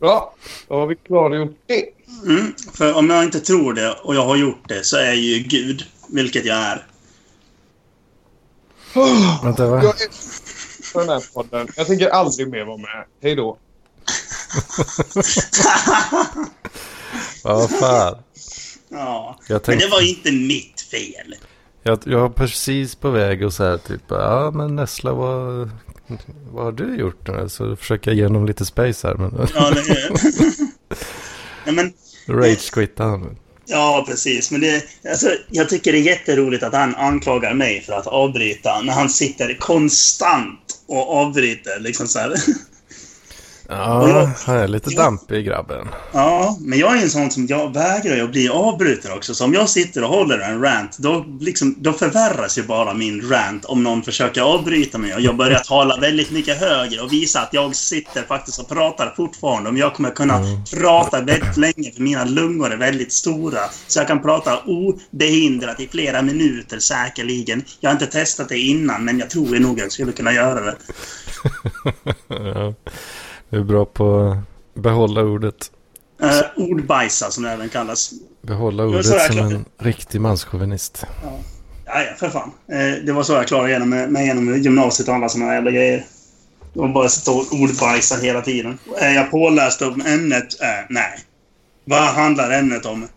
[0.00, 0.34] Bra,
[0.68, 1.84] då har vi klargjort det.
[2.26, 5.16] Mm, för om jag inte tror det och jag har gjort det så är jag
[5.16, 5.84] ju Gud.
[6.08, 6.86] Vilket jag är.
[9.42, 9.82] Vänta, va?
[9.82, 10.08] Jag är
[10.94, 11.68] för den här podden.
[11.76, 13.04] Jag tänker aldrig mer vara med.
[13.22, 13.58] Hej då.
[17.44, 18.16] Vad fan.
[18.88, 19.38] Ja.
[19.48, 21.34] Jag Men tänkte, det var inte mitt fel.
[21.82, 24.02] jag, jag var precis på väg och så här typ.
[24.08, 25.70] Ja, men Nessla, vad,
[26.52, 27.48] vad har du gjort nu?
[27.48, 29.14] Så försöker jag ge honom lite space här.
[29.14, 30.10] Men Ja, det,
[31.66, 31.92] Nej, men,
[32.26, 33.36] rage-quittade han.
[33.66, 34.50] ja, precis.
[34.50, 38.80] Men det, alltså, jag tycker det är jätteroligt att han anklagar mig för att avbryta
[38.82, 41.80] när han sitter konstant och avbryter.
[41.80, 42.34] Liksom så här.
[43.68, 45.88] Ja, han är lite dampig grabben.
[46.12, 49.34] Ja, men jag är en sån som jag vägrar att bli avbruten också.
[49.34, 53.30] Så om jag sitter och håller en rant, då, liksom, då förvärras ju bara min
[53.30, 57.40] rant om någon försöker avbryta mig och jag börjar tala väldigt mycket högre och visa
[57.40, 59.70] att jag sitter faktiskt och pratar fortfarande.
[59.70, 60.40] Om jag kommer kunna
[60.72, 63.60] prata väldigt länge, för mina lungor är väldigt stora.
[63.86, 67.64] Så jag kan prata obehindrat i flera minuter säkerligen.
[67.80, 70.76] Jag har inte testat det innan, men jag tror nog jag skulle kunna göra det.
[72.28, 72.74] Ja.
[73.54, 74.36] Du är bra på
[74.76, 75.70] att behålla ordet.
[76.22, 78.12] Uh, ordbajsa, som det även kallas.
[78.42, 81.06] Behålla ordet som en riktig manschauvinist.
[81.22, 81.38] Ja,
[81.84, 82.50] ja, för fan.
[82.68, 85.70] Eh, det var så jag klarade igenom mig mig genom gymnasiet och alla här jävla
[85.70, 86.06] grejer.
[86.72, 88.78] Det var bara sitta och ordbajsa hela tiden.
[88.98, 90.60] Är jag påläst om ämnet?
[90.60, 91.18] Eh, nej.
[91.84, 93.08] Vad handlar ämnet om?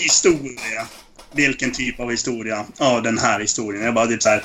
[0.00, 0.86] Historia.
[1.32, 2.64] Vilken typ av historia?
[2.78, 3.84] Ja, den här historien.
[3.84, 4.44] Jag bara typ så här...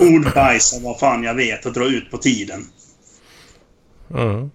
[0.00, 2.66] Ordbajsa vad fan jag vet och dra ut på tiden.
[4.14, 4.50] Mm.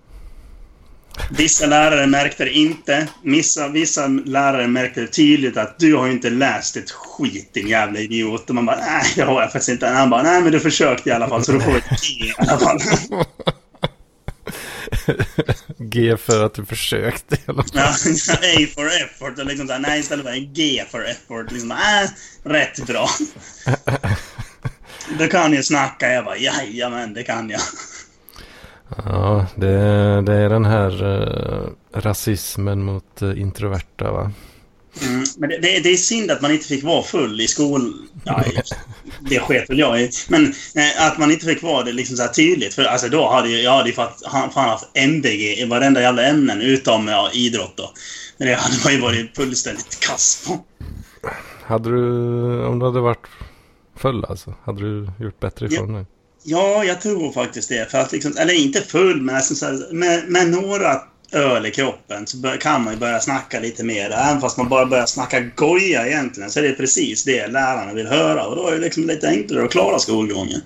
[1.30, 3.08] Vissa lärare märkte det inte.
[3.24, 8.00] Vissa, vissa lärare märkte det tydligt att du har inte läst ett skit din jävla
[8.00, 8.50] idiot.
[8.50, 9.88] Och man bara, nej det har jag faktiskt inte.
[9.88, 12.34] Han bara, nej men du försökte i alla fall så du får ett G i
[12.38, 12.80] alla fall.
[15.78, 17.72] G för att du försökte i alla fall.
[17.74, 17.90] Ja,
[18.34, 21.52] A for effort och liksom så här, nej istället för en G for effort.
[21.52, 22.10] Liksom, äh,
[22.44, 23.10] rätt bra.
[25.20, 26.14] Du kan ju snacka.
[26.14, 27.62] Jag bara, jajamän det kan jag.
[29.06, 29.68] Ja, det,
[30.22, 31.70] det är den här eh,
[32.02, 34.32] rasismen mot eh, introverta va?
[35.02, 38.08] Mm, men det, det, det är synd att man inte fick vara full i skolan.
[38.24, 38.44] Ja,
[39.30, 40.10] det sket väl jag i.
[40.30, 42.74] Men eh, att man inte fick vara det liksom så här tydligt.
[42.74, 46.24] För alltså, då hade ju- jag hade ju fått, fan haft MBG i varenda jävla
[46.24, 47.92] ämnen utom ja, idrott då.
[48.38, 50.60] Men det hade man ju varit fullständigt kass på.
[51.64, 53.28] Hade du, om du hade varit
[53.98, 56.06] full alltså, hade du gjort bättre ifrån dig?
[56.44, 57.92] Ja, jag tror faktiskt det.
[57.92, 61.02] För att liksom, eller inte full, men alltså med, med några
[61.32, 64.10] öl i kroppen så bör, kan man ju börja snacka lite mer.
[64.12, 68.08] Även fast man bara börjar snacka goja egentligen så är det precis det lärarna vill
[68.08, 68.46] höra.
[68.48, 70.62] Och då är det liksom lite enklare att klara skolgången.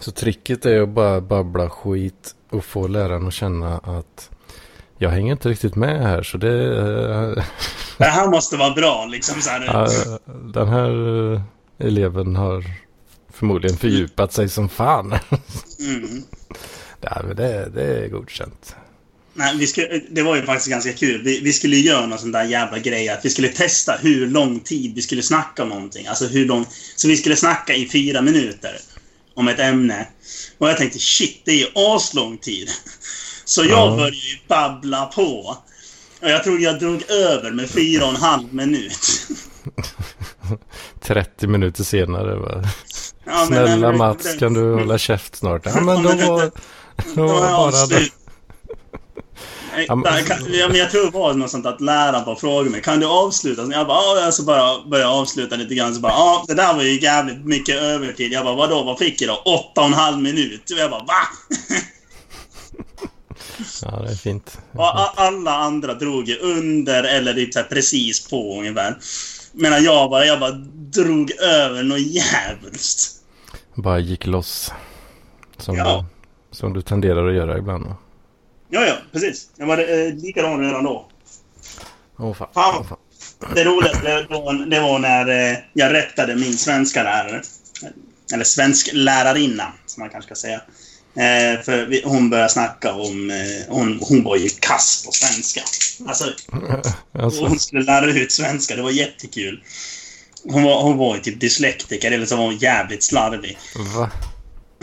[0.00, 4.30] Så tricket är att bara babbla skit och få läraren att känna att
[4.98, 6.78] jag hänger inte riktigt med här så det...
[6.78, 7.44] eh,
[7.98, 9.88] Det här måste vara bra liksom så här.
[10.52, 11.40] den här eh,
[11.78, 12.64] eleven har
[13.40, 15.18] förmodligen fördjupat sig som fan.
[15.80, 16.22] Mm.
[17.26, 18.76] men det, det är godkänt.
[19.34, 21.22] Nej, vi skulle, det var ju faktiskt ganska kul.
[21.22, 24.60] Vi, vi skulle göra någon sån där jävla grej att vi skulle testa hur lång
[24.60, 26.06] tid vi skulle snacka om någonting.
[26.06, 26.66] Alltså hur lång...
[26.96, 28.76] Så vi skulle snacka i fyra minuter
[29.34, 30.08] om ett ämne.
[30.58, 32.68] Och jag tänkte shit, det är ju aslång tid.
[33.44, 33.96] Så jag Ja.
[33.96, 35.56] började ju babbla på.
[36.22, 39.26] Och jag tror jag drog över med fyra och en halv minut.
[41.00, 42.64] 30 minuter senare va.
[43.30, 45.62] Ja, Snälla men- Mats, kan du hålla käft snart?
[45.66, 46.50] Ja, men då var,
[47.14, 48.08] då var bara det.
[49.86, 53.06] Ja, men- jag tror det var något sånt att läraren bara frågade mig Kan du
[53.06, 53.66] avsluta?
[53.66, 55.94] Så jag bara, ja, så bara började avsluta lite grann.
[55.94, 58.32] Så bara, ja, det där var ju jävligt mycket övertid.
[58.32, 59.42] Jag bara, vadå, vad fick jag då?
[59.52, 60.70] Åtta och en halv minut.
[60.70, 61.14] Och jag bara, va?
[63.82, 64.58] Ja, det är fint.
[64.72, 68.98] Och alla andra drog ju under eller typ precis på ungefär.
[69.52, 70.50] Medan jag bara, jag bara
[70.94, 73.19] drog över något jävligt.
[73.74, 74.72] Bara gick loss.
[75.56, 76.04] Som, Ja.
[76.50, 77.84] du, som du tenderar att göra ibland.
[77.86, 77.96] va?
[78.68, 79.50] Ja, ja, precis.
[79.56, 81.08] Jag var eh, likadan redan då.
[82.18, 82.48] Åh fan.
[82.54, 82.74] Fan.
[82.80, 82.98] Åh, fan.
[83.54, 84.26] Det roligaste
[84.70, 87.42] det var när eh, jag rättade min svenska lärare.
[88.34, 90.60] Eller svensk lärarinna, som man kanske ska säga.
[91.14, 93.30] Eh, för vi, hon började snacka om...
[93.30, 95.60] Eh, hon, hon var ju kass på svenska.
[96.08, 96.24] Alltså,
[97.12, 98.76] Alltså, hon skulle lära ut svenska.
[98.76, 99.62] Det var jättekul.
[100.44, 103.58] Hon var, hon var ju typ dyslektiker, eller så var hon jävligt slarvig.
[103.96, 104.10] va?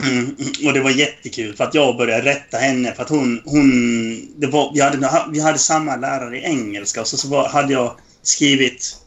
[0.03, 3.41] Mm, och det var jättekul för att jag började rätta henne för att hon...
[3.45, 7.49] hon det var, vi, hade, vi hade samma lärare i engelska och så, så var,
[7.49, 8.97] hade jag skrivit...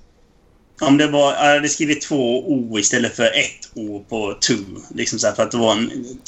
[0.80, 4.54] Om det var, jag hade skrivit två O istället för ett O på to.
[4.94, 6.18] Liksom så här, för att det var en...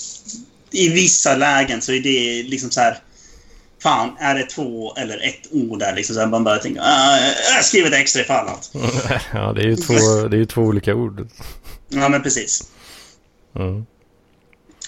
[0.71, 2.99] I vissa lägen så är det liksom så här...
[3.83, 5.95] Fan, är det två eller ett O där?
[5.97, 6.81] Liksom så här, man bara tänker...
[6.85, 7.17] "Ah,
[7.49, 8.71] jag har skrivit extra ifall att...
[9.35, 11.29] Ja, det är ju två, det är två olika ord.
[11.89, 12.63] Ja, men precis.
[13.57, 13.87] Mm.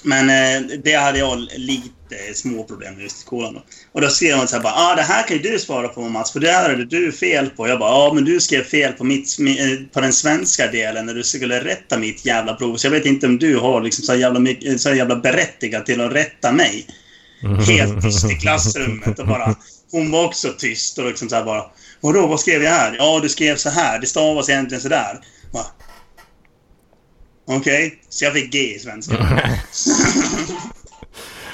[0.03, 1.91] Men eh, det hade jag lite
[2.35, 3.55] små problem med just i skolan.
[3.55, 3.63] Då.
[3.93, 6.01] Och då skrev hon så här bara, ah, det här kan ju du svara på
[6.01, 7.69] Mats, för det här hade du fel på.
[7.69, 11.07] Jag bara, ja men du skrev fel på, mitt, mi- eh, på den svenska delen
[11.07, 12.77] när du skulle rätta mitt jävla prov.
[12.77, 14.41] Så jag vet inte om du har liksom så jävla,
[14.79, 16.87] så jävla berättigat till att rätta mig.
[17.67, 19.55] Helt tyst i klassrummet och bara...
[19.91, 21.65] Hon var också tyst och liksom så här bara...
[22.01, 22.97] Vadå, vad skrev jag här?
[22.99, 23.99] Ja, du skrev så här.
[24.01, 25.21] Det stavas egentligen så där.
[27.47, 29.15] Okej, så jag fick G i svenska.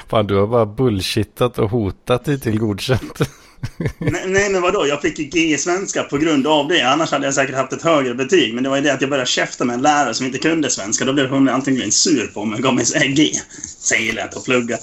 [0.08, 3.18] Fan, du har bara bullshittat och hotat dig till godkänt.
[3.98, 4.86] nej, nej, men vadå?
[4.86, 6.82] Jag fick ju G i svenska på grund av det.
[6.82, 8.54] Annars hade jag säkert haft ett högre betyg.
[8.54, 10.70] Men det var ju det att jag började käfta med en lärare som inte kunde
[10.70, 11.04] svenska.
[11.04, 13.32] Då blev hon antingen sur på mig och gav mig G.
[13.78, 14.78] Sen gillade jag inte att plugga.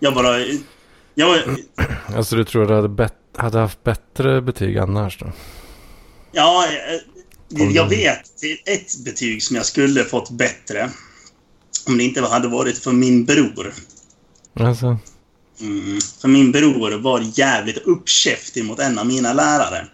[0.00, 0.38] Jag bara...
[1.14, 1.38] Jag
[2.16, 5.32] Alltså du tror du hade, bet- hade haft bättre betyg annars då?
[6.32, 8.30] Ja, eh, jag vet
[8.64, 10.90] ett betyg som jag skulle fått bättre.
[11.86, 13.72] Om det inte hade varit för min bror.
[14.54, 14.98] Alltså,
[15.60, 16.00] Mm.
[16.20, 19.86] För min bror var jävligt uppkäftig mot en av mina lärare.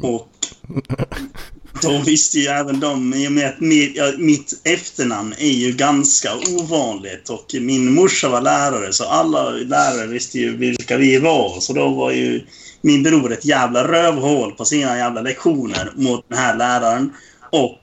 [0.00, 0.28] Och
[1.80, 3.60] då visste ju även de, i och med att
[4.18, 10.38] mitt, efternamn är ju ganska ovanligt och min morsa var lärare så alla lärare visste
[10.38, 11.60] ju vilka vi var.
[11.60, 12.46] Så då var ju
[12.80, 17.12] min bror ett jävla rövhål på sina jävla lektioner mot den här läraren.
[17.50, 17.80] Och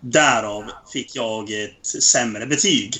[0.00, 2.96] därav fick jag ett sämre betyg.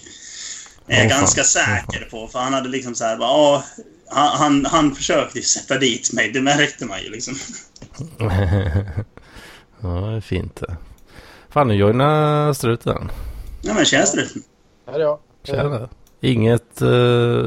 [0.86, 1.20] Är jag Åh, fan.
[1.20, 2.28] ganska säker på.
[2.28, 3.64] För han hade liksom så här, bara, ja,
[4.08, 6.30] han, han, han försökte sätta dit mig.
[6.30, 7.38] Det märkte man ju liksom.
[9.82, 10.76] ja det är fint det.
[11.48, 13.10] Fan, nu joinar struten.
[13.62, 14.26] Ja men känns det?
[14.86, 15.18] Här är jag.
[15.44, 15.88] Tjena.
[16.20, 16.88] Inget, eh,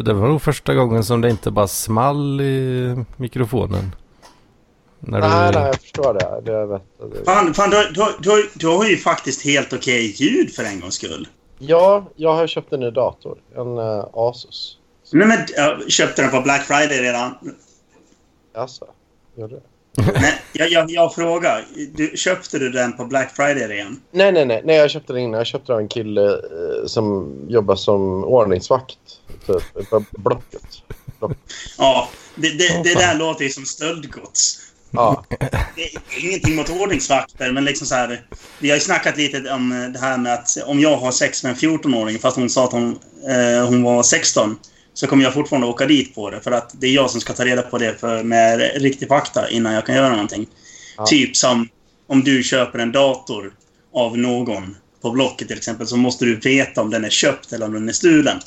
[0.05, 3.95] det var nog första gången som det inte bara small i mikrofonen.
[4.99, 5.59] När Nej, du...
[5.59, 6.51] nej, jag förstår det.
[6.51, 6.81] det, vet,
[7.13, 7.25] det.
[7.25, 10.95] Fan, fan du, du, du, du har ju faktiskt helt okej ljud för en gångs
[10.95, 11.27] skull.
[11.59, 13.37] Ja, jag har köpt en ny dator.
[13.55, 14.77] En uh, Asus.
[15.11, 17.35] Nej men, jag köpte den på Black Friday redan.
[18.55, 18.85] Alltså,
[19.35, 19.61] gör det?
[19.97, 21.65] Nej, jag, jag, jag frågar.
[21.95, 24.01] Du, köpte du den på Black Friday redan?
[24.11, 24.75] Nej, nej, nej, nej.
[24.75, 25.37] Jag köpte den innan.
[25.37, 28.97] Jag köpte den av en kille eh, som jobbar som ordningsvakt.
[29.47, 30.61] Typ, på Blocket.
[31.19, 31.37] Block.
[31.77, 34.59] Ja, det, det, det där låter ju som stöldgods.
[34.91, 35.23] Ja,
[35.75, 38.25] Det är ingenting mot ordningsvakter, men liksom så här.
[38.59, 41.49] Vi har ju snackat lite om det här med att om jag har sex med
[41.49, 44.57] en 14-åring fast hon sa att hon, eh, hon var 16
[44.93, 46.41] så kommer jag fortfarande åka dit på det.
[46.41, 49.49] För att det är jag som ska ta reda på det för, med riktig fakta
[49.49, 50.47] innan jag kan göra någonting.
[50.97, 51.05] Ja.
[51.05, 51.67] Typ som
[52.07, 53.53] om du köper en dator
[53.93, 57.65] av någon på Blocket till exempel så måste du veta om den är köpt eller
[57.65, 58.39] om den är stulen.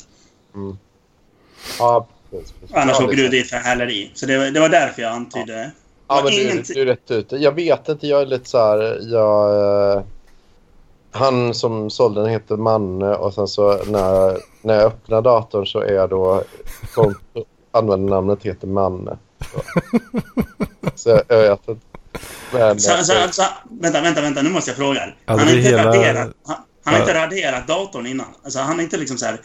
[1.79, 2.51] ja precis.
[2.51, 2.75] precis.
[2.75, 4.11] Annars ja, åker du dit för häleri.
[4.13, 5.71] Så det, var- det var därför jag antydde.
[6.07, 7.35] Ja, men du, du är rätt ute.
[7.37, 8.07] Jag vet inte.
[8.07, 8.99] Jag är lite så här...
[9.01, 9.93] Jag...
[9.97, 10.03] eh,
[11.11, 14.37] han som sålde den heter Manne och sen så när,
[14.67, 16.43] när jag öppnar datorn så är då
[16.93, 19.17] konto, användarnamnet heter Manne.
[19.51, 19.61] Så,
[20.95, 21.81] så jag, jag vet inte.
[22.53, 23.43] Men, Så, så, så,
[23.81, 24.41] vänta, vänta, vänta.
[24.41, 25.01] Nu måste jag fråga.
[25.25, 26.29] Han har är inte hela- raderat...
[26.45, 27.07] Han, han har Ja.
[27.07, 28.25] inte raderat datorn innan.
[28.43, 29.41] Alltså, han har inte liksom så här...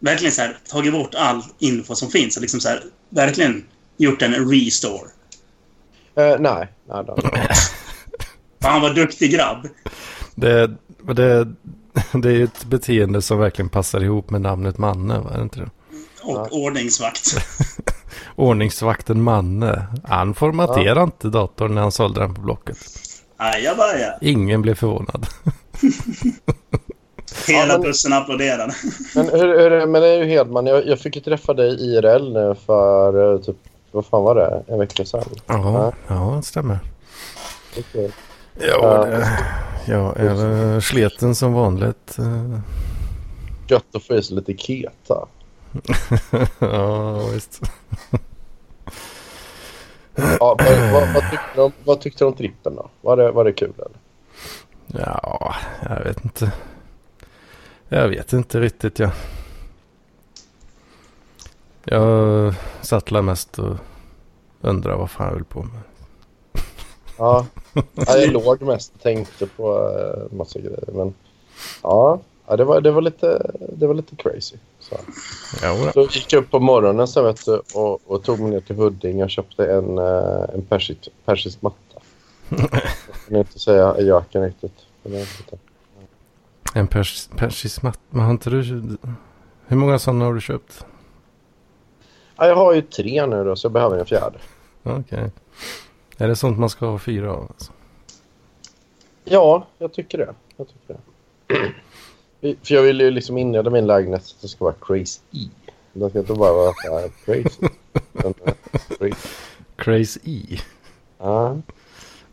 [0.00, 2.82] Verkligen så här tagit bort all info som finns och liksom så här...
[3.08, 3.64] Verkligen
[3.96, 5.08] gjort en restore.
[6.14, 7.04] eh, nej, nej.
[8.62, 9.68] För han var duktig grabb.
[10.34, 10.70] Det,
[11.14, 11.48] det,
[12.12, 15.30] det är ju ett beteende som verkligen passar ihop med namnet Manne, va?
[15.32, 15.70] Är det inte det?
[16.22, 16.48] Och Ja.
[16.50, 17.36] ordningsvakt.
[18.36, 19.86] Ordningsvakten Manne.
[20.04, 22.76] Han formaterade inte datorn när han sålde den på Blocket.
[23.36, 24.14] Ajabaja.
[24.20, 25.26] Ingen blev förvånad.
[27.46, 28.72] Hela Ja, bussen applåderade.
[29.14, 32.32] Men, hur, hur, men det är ju Hedman, jag, jag fick ju träffa dig IRL
[32.32, 33.56] nu för eh, typ,
[33.92, 34.62] vad fan var det?
[34.72, 35.24] En vecka sedan.
[35.46, 36.78] Ja, ja det stämmer.
[37.78, 38.10] Okej.
[38.58, 39.38] Ja, det,
[39.86, 42.16] ja eller sleten som vanligt.
[43.68, 45.28] Gött att få i sig lite keta.
[46.58, 47.62] ja, visst.
[50.14, 52.90] Ja, vad, vad, vad, tyckte du om, vad tyckte du om trippen då?
[53.00, 53.98] Var det, var det kul eller?
[54.86, 55.54] Ja,
[55.88, 56.52] jag vet inte.
[57.88, 59.10] Jag vet inte riktigt, ja.
[61.84, 63.76] Jag satt där mest och
[64.60, 65.80] undrade vad fan jag höll på med.
[67.18, 67.46] Ja,
[67.94, 70.84] ja jag låg mest och tänkte på uh, massa grejer.
[70.92, 71.14] Men
[71.82, 74.56] ja, ja det, var, det, var lite, det var lite crazy.
[74.80, 74.96] Så.
[75.62, 78.60] Ja, Så gick jag upp på morgonen sen vet du, och, och tog mig ner
[78.60, 81.76] till Huddinge och köpte en, uh, en persisk, persisk matta.
[82.48, 82.70] Jag
[83.28, 84.86] kan inte säga ajöken riktigt.
[86.74, 88.00] En pers persisk matt.
[88.10, 88.62] Men har inte du...
[89.66, 90.84] Hur många sådana har du köpt?
[92.36, 94.38] Ja, jag har ju tre nu då så jag behöver en fjärde.
[94.82, 95.30] Okej.
[96.18, 97.42] Är det sånt man ska ha fyra av?
[97.42, 97.72] Alltså?
[99.24, 100.34] Ja, jag tycker det.
[100.56, 101.72] Jag tycker det.
[102.62, 105.20] För jag vill ju liksom inreda min lägenhet så att det ska vara crazy.
[105.92, 107.66] Det ska inte bara vara crazy.
[108.14, 108.52] utan, eh,
[108.98, 109.14] crazy.
[109.76, 110.58] Crazy E.
[111.18, 111.56] Ja.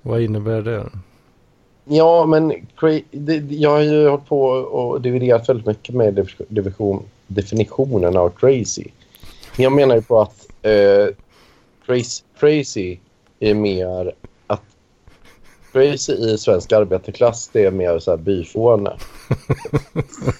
[0.01, 0.89] Vad innebär det?
[1.85, 6.27] Ja, men cra- det, det- jag har ju hållit på och dividerat väldigt mycket med
[7.27, 8.85] definitionen av crazy.
[9.57, 11.07] Jag menar ju på att eh,
[11.85, 12.97] crazy, crazy
[13.39, 14.13] är mer
[14.47, 14.61] att
[15.71, 18.97] crazy i svensk arbetarklass det är mer så här byfåne.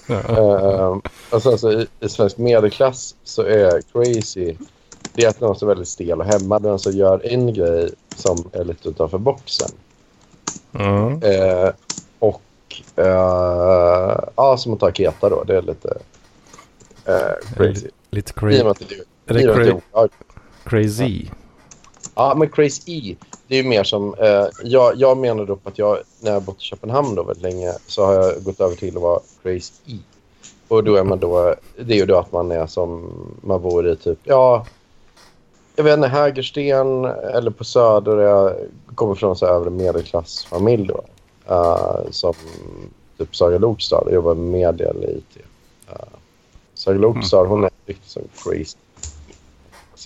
[0.08, 0.98] Eh,
[1.30, 4.54] och sen så i, i svensk medelklass så är crazy
[5.16, 8.50] det är att någon är väldigt stel och hämmad men så gör en grej som
[8.52, 9.70] är lite utanför boxen.
[10.70, 11.22] Ja.
[11.22, 11.70] Eh,
[12.18, 12.42] och
[12.96, 13.06] eh,
[14.36, 15.44] ja, som att ta Keta då.
[15.44, 15.98] Det är lite
[17.56, 17.88] crazy.
[18.10, 18.82] Lite I och med cra att
[19.24, 20.08] det, är cra
[20.64, 21.26] crazy.
[22.14, 23.16] Ja, men crazy
[23.48, 24.14] det är ju mer som...
[24.14, 27.72] Eh, jag, jag menar då att jag, när jag bott i Köpenhamn då väldigt länge
[27.86, 29.98] så har jag gått över till att vara crazy.
[30.68, 31.54] Och då är man då...
[31.78, 33.12] Det är ju då att man är som...
[33.40, 34.18] Man bor i typ...
[34.24, 34.66] Ja,
[35.76, 38.16] jag vet inte, Hägersten eller på Söder.
[38.16, 38.54] Jag
[38.94, 41.04] kommer från en så övre medelklassfamilj då.
[41.54, 42.34] eh, som
[43.18, 45.36] typ Saga Lokstad och jobbar med media eller IT.
[45.90, 45.96] Uh,
[46.74, 48.78] Saga Lokstad, hon är riktigt som crazy.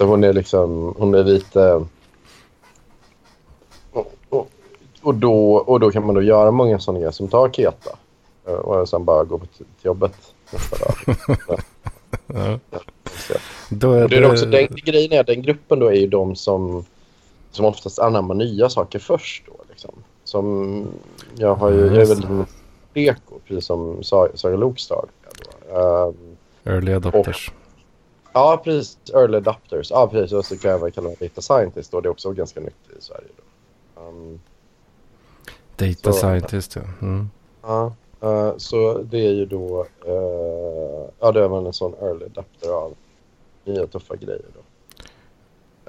[0.01, 1.85] Så hon är liksom, hon är lite...
[3.93, 4.49] Och, och,
[5.03, 7.91] och, då, och då kan man då göra många sådana grejer som tar Keta.
[8.47, 10.13] eh, Och sen bara gå på till jobbet
[10.53, 11.17] nästa dag.
[12.27, 12.59] Ja.
[13.71, 16.85] Då är det är också, den grejen är den gruppen då är ju de som,
[17.51, 19.43] som oftast anammar nya saker först.
[19.47, 19.91] Då, liksom.
[20.25, 20.87] Som,
[21.37, 22.49] jag, har ju, jag är väldigt
[22.95, 25.05] reko, precis som Sa- Saga Lokstad.
[25.71, 26.15] Ehm,
[26.65, 27.51] Early adopters.
[28.33, 28.99] Ja, precis.
[29.15, 29.91] Early adapters.
[29.91, 30.33] Ja, precis.
[30.33, 31.95] Och så kan jag väl kalla mig data scientist.
[31.95, 33.29] Och det är också ganska nytt i Sverige.
[33.37, 34.03] Då.
[34.03, 34.41] Ehm,
[35.77, 36.83] Data så- scientist, ja.
[37.03, 37.31] Mm.
[37.63, 39.87] ja, eh, så det är ju då...
[40.07, 42.95] eh, ja, det är man en sån early adapter av
[43.65, 44.43] nya tuffa grejer.
[44.55, 44.61] Då.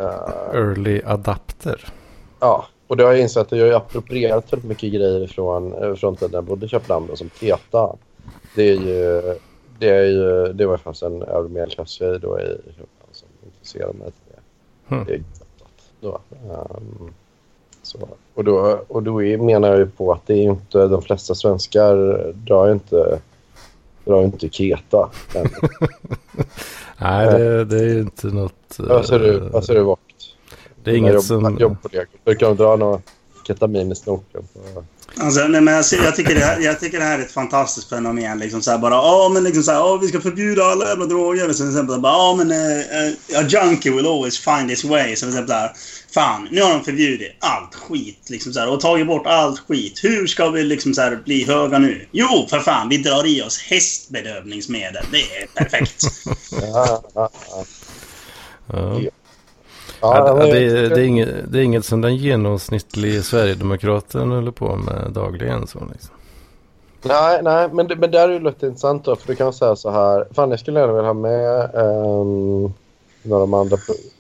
[0.04, 1.94] Eh, Early adapter.
[2.40, 6.16] Ja, och det har jag insett att jag har approprierat väldigt mycket grejer från, från
[6.16, 7.96] tiden jag bodde i Köpenhamn då, som Keta.
[8.56, 9.22] Det är ju,
[9.82, 14.12] det är ju, det var faktiskt en övre medelklasstjej då i Köpenhamn som intresserade mig
[14.12, 14.96] till det.
[14.96, 15.06] Hmm.
[15.06, 15.24] Det
[16.02, 16.20] då.
[16.32, 17.14] Ehm,
[17.82, 18.08] så.
[18.34, 21.36] Och då, och då är, menar jag ju på att det är inte, de flesta
[21.36, 21.96] svenskar
[22.34, 23.20] drar ju inte,
[24.06, 25.10] drar ju inte Keta.
[26.98, 28.76] Nej, det, det är ju inte något...
[28.80, 30.02] vad säger du, eh, vad du Vogt?
[30.84, 31.58] Det är inget som...
[31.60, 32.08] Jobbkollegor.
[32.26, 33.02] Brukar de dra något
[33.48, 34.44] ketamin i snoken?
[34.54, 34.84] på-
[35.18, 37.90] Alltså, nej, men alltså, jag, tycker det här, jag tycker det här är ett fantastiskt
[37.90, 38.40] fenomen.
[38.40, 41.06] Liksom, så här, bara, ja, men liksom så här, ja, vi ska förbjuda alla jävla
[41.06, 41.50] droger.
[41.50, 45.16] Och sen, sen bara, ja, men uh, a junkie will always find his way.
[45.16, 45.72] Så, så där,
[46.14, 48.30] fan, nu har de förbjudit allt skit.
[48.30, 50.00] Liksom, så här, och tagit bort allt skit.
[50.04, 52.08] Hur ska vi liksom, så här, bli höga nu?
[52.12, 55.06] Jo, för fan, vi drar i oss hästbedövningsmedel.
[55.12, 56.04] Det är perfekt.
[56.52, 57.30] Ja, ja,
[58.68, 59.12] ja.
[60.02, 60.34] Ja.
[60.34, 65.12] Det, det, det, är inget, det är inget som den genomsnittliga Sverigedemokraten håller på med
[65.12, 65.68] dagligen.
[65.68, 66.16] Så liksom.
[67.04, 69.76] Nej, nej men, det- men där är det lite intressant då, för du kan säga
[69.76, 70.28] så här.
[70.34, 72.74] Fan, jag skulle gärna vilja ha med um,
[73.24, 73.78] några av de andra,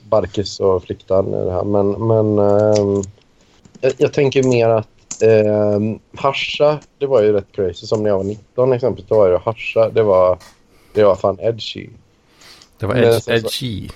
[0.10, 1.64] Barkis och Fliktan i det här.
[1.64, 3.02] Men, men ehm,
[3.82, 4.88] jag, jag tänker mer att
[5.76, 7.88] um, Hasha, det var ju rätt crazy.
[7.88, 10.38] Som när jag var 19 exempelvis, då var det Hasha, det var,
[10.94, 11.90] det var fan edgy.
[12.80, 13.90] Det var Men edge, så- edgy.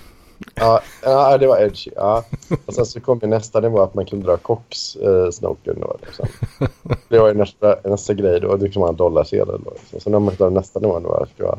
[0.54, 1.90] Ja, ja, det var edgy.
[1.96, 2.24] Ja.
[2.66, 5.96] Och sen så kom ju nästa nivå att man kunde dra koks eh, snoken då.
[6.06, 6.26] Liksom.
[7.08, 8.56] Det var ju nästa, nästa grej då.
[8.56, 9.72] Det kan man dollarsedel då.
[9.80, 10.00] Liksom.
[10.00, 11.58] Så när man tar nästa nivå då var det vara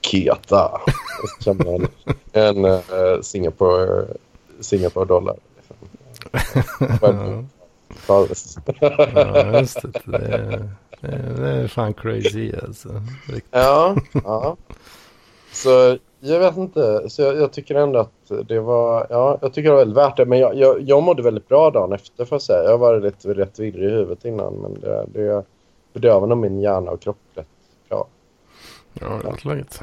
[0.00, 0.66] Keta.
[1.22, 1.88] Och så kände man
[2.32, 4.06] en eh, Singapore,
[4.60, 5.36] Singapore dollar.
[5.56, 7.48] Liksom.
[8.08, 8.72] Ja, just det.
[11.00, 12.88] Det är, det är fan crazy alltså.
[13.26, 13.48] Riktigt.
[13.50, 14.56] Ja, ja.
[15.52, 17.10] Så jag vet inte.
[17.10, 19.06] Så jag, jag tycker ändå att det var...
[19.10, 20.26] Ja, jag tycker det var väldigt värt det.
[20.26, 22.70] Men jag, jag, jag mådde väldigt bra dagen efter får jag säga.
[22.70, 24.54] Jag var lite rätt virrig i huvudet innan.
[24.54, 25.44] Men det, det
[25.92, 27.46] bedövade nog min hjärna och kropp rätt
[27.88, 28.06] bra.
[28.92, 29.82] Ja, det låter läget.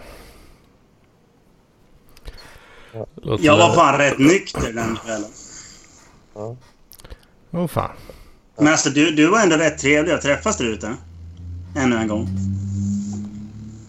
[2.93, 3.05] Ja.
[3.39, 5.29] Jag var fan rätt nykter den kvällen.
[7.51, 7.91] Åh fan.
[8.55, 10.93] Men alltså, du, du var ändå rätt trevlig att träffas där ute.
[11.77, 12.27] Ännu en gång.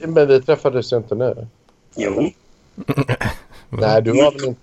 [0.01, 1.47] Men vi träffades ju inte nu.
[1.99, 2.31] Jo.
[3.69, 4.61] Nej, du var väl inte...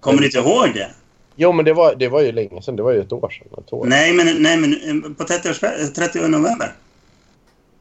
[0.00, 0.90] Kommer du inte ihåg det?
[1.36, 2.76] Jo, men det var, det var ju länge sedan.
[2.76, 3.64] Det var ju ett år sedan.
[3.64, 3.86] Ett år.
[3.86, 5.60] Nej, men, nej, men eh, på 30, års,
[5.94, 6.72] 30 november.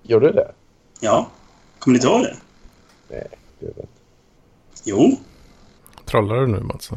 [0.04, 0.52] Gjorde du det?
[1.00, 1.28] Ja.
[1.80, 2.36] Kommer du inte ihåg det?
[3.10, 3.28] Nej,
[3.60, 3.88] det vet inte.
[4.84, 5.18] Jo.
[6.06, 6.90] Trollar du nu Mats?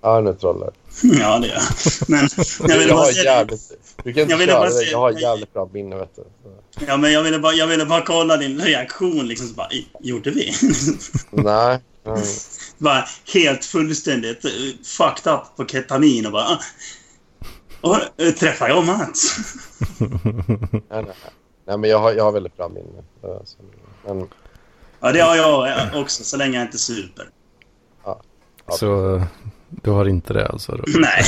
[0.00, 0.70] Ja, nu trollar
[1.02, 2.08] Ja, det gör jag.
[2.08, 2.20] Men
[2.60, 2.88] jag jag.
[2.88, 3.24] Jag bara säga...
[3.24, 3.72] jävligt...
[4.04, 4.90] Du kan inte Jag köra det.
[4.90, 6.24] Jag har jävligt bra minne, vet du.
[6.86, 9.26] Ja, men jag ville bara, jag ville bara kolla din reaktion.
[9.28, 10.52] Liksom, så bara, "I- gjorde vi?
[11.30, 11.78] Nej.
[12.06, 12.20] Mm.
[12.78, 13.04] bara
[13.34, 14.50] helt fullständigt eh,
[14.84, 16.44] fucked up på ketamin och bara...
[16.44, 16.58] "Ah,
[17.80, 19.36] Och, eh, träffar jag Mats?
[20.72, 21.04] Nej, nej.
[21.66, 23.02] nej, men jag har, jag har väldigt bra minne.
[24.06, 24.28] Men,
[25.00, 25.72] Ja, det har jag
[26.02, 27.28] också, så länge jag inte super.
[28.04, 28.20] ja.
[28.68, 29.24] Så eh,
[29.70, 30.72] du har inte det alltså?
[30.72, 30.84] Då?
[30.86, 31.22] Nej.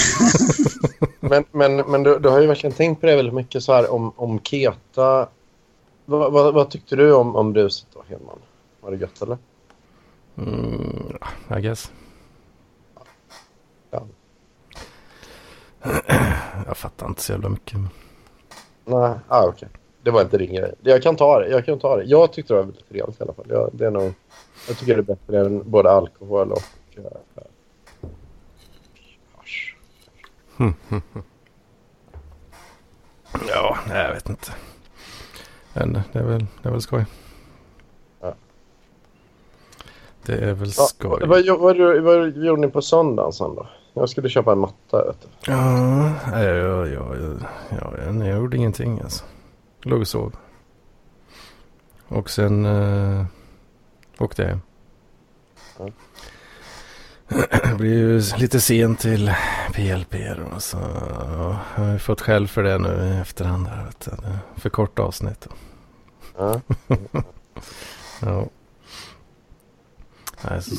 [1.20, 3.92] men, men, men du, du har ju verkligen tänkt på det väldigt mycket så här
[3.92, 5.28] om, om Keta.
[6.10, 8.38] Vad, vad, vad tyckte du om, om bruset då, Hedman?
[8.80, 9.38] Var det gött eller?
[10.36, 11.16] Mm,
[11.58, 11.92] I guess.
[13.90, 14.02] Ja.
[16.66, 17.78] Jag fattar inte så jävla mycket.
[18.84, 19.68] Nej, ah, okej.
[20.02, 20.74] Det var inte din grej.
[20.80, 21.48] Jag kan ta det.
[21.48, 22.04] Jag kan ta det.
[22.04, 23.46] Jag tyckte det var väldigt trevligt i alla fall.
[23.48, 24.12] Jag, det är nog,
[24.68, 26.62] jag tycker det är bättre än både alkohol och
[26.98, 27.04] uh.
[33.48, 34.52] Ja, jag vet inte.
[35.80, 37.06] Men det är väl, det är väl skoj.
[38.20, 38.34] Ja.
[40.22, 41.26] Det är väl Ja, skoj.
[41.26, 43.66] vad, vad, vad, gjorde ni på söndagen sen då?
[43.94, 45.04] Jag skulle köpa en matta.
[45.06, 45.52] Vet du.
[45.52, 49.24] Ja, nej, jag, jag, jag, jag, jag, gjorde ingenting alltså.
[49.82, 50.36] Låg och sov.
[52.08, 53.24] Och sen uh,
[54.18, 54.60] åkte jag hem.
[55.78, 55.90] Ja.
[57.28, 59.32] Det blir ju lite sent till
[59.72, 60.60] PLP då.
[60.60, 63.66] Så ja, jag har ju fått skäll för det nu i efterhand.
[63.66, 64.10] Här, vet du.
[64.60, 65.48] För kort avsnitt.
[66.36, 66.60] Ja.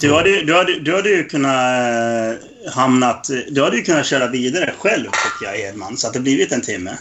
[0.01, 3.29] Du hade, ju- du, hade, du hade ju kunnat eh, hamnat...
[3.49, 5.97] Du hade ju kunnat köra vidare själv, tycker jag, Edman.
[5.97, 6.97] Så att det blivit en timme.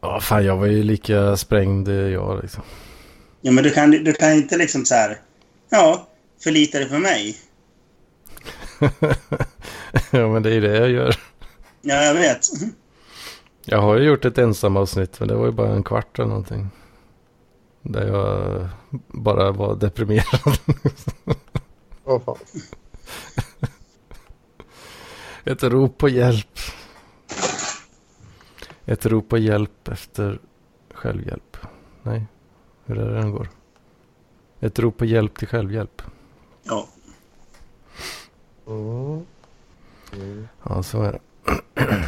[0.00, 2.62] Ja, fan jag var ju lika sprängd eh, jag liksom.
[3.40, 5.18] Ja, men du kan, du kan inte liksom så här...
[5.70, 6.08] Ja,
[6.42, 7.36] förlita dig på mig.
[10.10, 11.16] ja, men det är det jag gör.
[11.82, 12.40] Ja, jag vet.
[13.64, 16.28] Jag har ju gjort ett ensam avsnitt men det var ju bara en kvart eller
[16.28, 16.70] någonting.
[17.82, 18.68] Där jag
[19.08, 20.58] bara var deprimerad.
[22.04, 22.36] Vad fan.
[25.44, 26.58] Ett rop på hjälp.
[28.84, 30.40] Ett rop på hjälp efter
[30.94, 31.56] självhjälp.
[32.02, 32.26] Nej,
[32.84, 33.48] hur är det den går?
[34.60, 36.02] Ett rop på hjälp till självhjälp.
[36.62, 36.88] Ja.
[38.66, 39.26] Mm.
[40.12, 40.48] Mm.
[40.62, 41.20] Ja, så är det.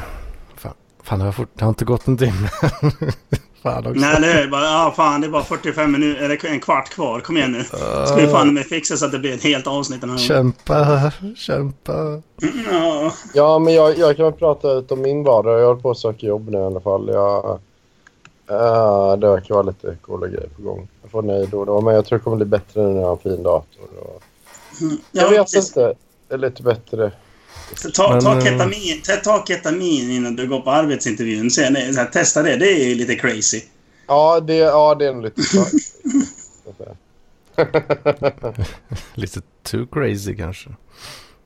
[0.54, 2.48] Fan, fan har fort, det har inte gått en timme.
[3.62, 4.00] fan också.
[4.00, 4.50] Nej, eller hur?
[4.50, 7.20] Bara, Ja, fan, det är bara 45 minuter, eller en kvart kvar.
[7.20, 7.64] Kom igen nu.
[8.06, 10.18] Ska vi fan med fixa så att det blir ett helt avsnitt den här.
[10.18, 12.22] Kämpa, kämpa.
[12.70, 13.12] Ja.
[13.34, 15.60] Ja, men jag, jag kan väl prata ut om min vardag.
[15.60, 17.08] Jag håller på att söka jobb nu i alla fall.
[17.08, 17.58] Jag,
[18.46, 20.88] Ja, det verkar vara lite coola grejer på gång.
[21.02, 23.00] Jag får nej då och då, men jag tror det kommer bli bättre nu när
[23.00, 23.84] jag har en fin dator.
[24.00, 24.22] Och...
[24.80, 25.68] Ja, jag vet precis.
[25.68, 25.94] inte.
[26.28, 27.12] Det är lite bättre.
[27.82, 31.50] Ta, ta, Men, eh, ketamin, ta, ta ketamin innan du går på arbetsintervjun.
[31.50, 32.56] Sen, så här, testa det.
[32.56, 33.60] Det är lite crazy.
[34.06, 35.42] Ja, det, ja, det är nog lite.
[39.14, 40.70] Lite too crazy kanske.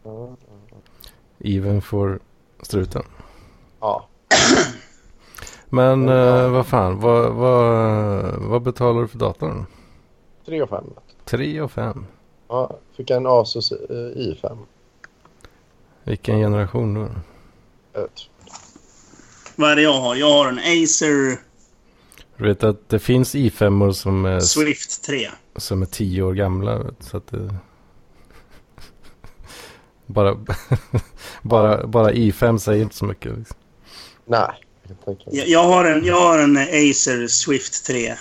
[0.04, 0.36] Ja.
[1.44, 2.20] Even for
[2.62, 3.02] struten.
[3.80, 4.08] ja.
[5.68, 9.66] Men eh, vad fan, vad, vad, vad betalar du för datorn?
[10.46, 10.84] 3 och 5.
[11.24, 12.06] 3 och 5.
[12.48, 14.58] Ja, fick jag en Asus eh, i5.
[16.06, 17.08] Vilken generation då?
[19.56, 20.16] Vad är det jag har?
[20.16, 21.38] Jag har en Acer
[22.36, 25.28] Du vet att det finns i5 som är, Swift 3.
[25.56, 26.84] som är 10 år gamla.
[27.00, 27.54] Så att det...
[30.06, 30.36] bara,
[31.42, 33.38] bara, bara i5 säger inte så mycket.
[33.38, 33.56] Liksom.
[34.24, 34.50] Nej.
[35.26, 38.14] Jag, jag, har en, jag har en Acer Swift 3.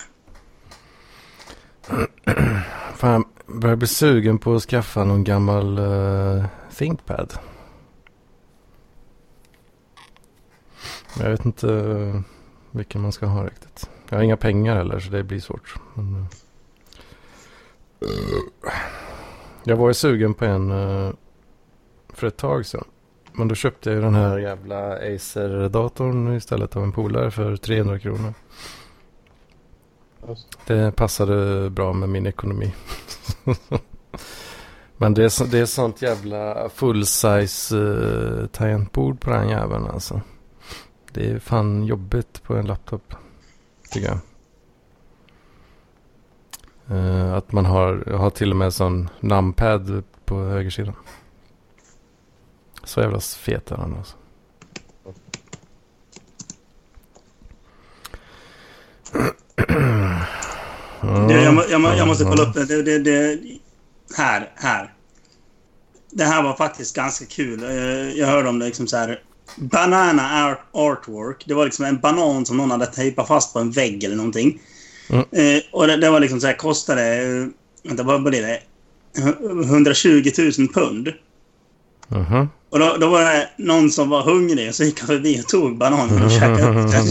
[2.96, 6.44] Fan, jag börjar bli sugen på att skaffa någon gammal uh,
[6.78, 7.32] ThinkPad.
[11.20, 12.20] Jag vet inte eh,
[12.70, 13.90] vilken man ska ha riktigt.
[14.08, 15.74] Jag har inga pengar heller så det blir svårt.
[15.94, 16.26] Men,
[18.00, 18.08] eh,
[19.64, 21.10] jag var ju sugen på en eh,
[22.08, 22.84] för ett tag sedan.
[23.32, 28.34] Men då köpte jag den här jävla Acer-datorn istället av en polare för 300 kronor.
[30.66, 32.74] Det passade bra med min ekonomi.
[34.96, 40.20] Men det är, så, det är sånt jävla full-size uh, tangentbord på den jäveln alltså.
[41.16, 43.14] Det är fan jobbigt på en laptop.
[43.90, 44.18] Tycker jag.
[46.96, 50.94] Uh, att man har, har till och med sån numpad på högersidan.
[52.84, 54.16] Så jävla fet är den alltså.
[61.02, 61.30] Mm.
[61.30, 62.64] jag, jag, jag, jag måste kolla upp det.
[62.64, 63.40] det, det, det
[64.16, 64.94] här, här.
[66.10, 67.62] Det här var faktiskt ganska kul.
[67.62, 69.22] Eh, jag hörde om det liksom så här.
[69.56, 71.44] Banana art, artwork.
[71.46, 74.60] Det var liksom en banan som någon hade tejpat fast på en vägg eller någonting.
[75.10, 75.24] Mm.
[75.32, 77.02] Eh, och det, det var liksom så här, kostade...
[77.16, 77.46] eh,
[77.82, 78.60] Vänta, vad blir det?
[79.64, 81.12] 120 000 pund.
[82.08, 82.48] Mhm.
[82.70, 85.78] Och då, då var det någon som var hungrig så gick han förbi och tog
[85.78, 87.06] bananen och käkade upp den.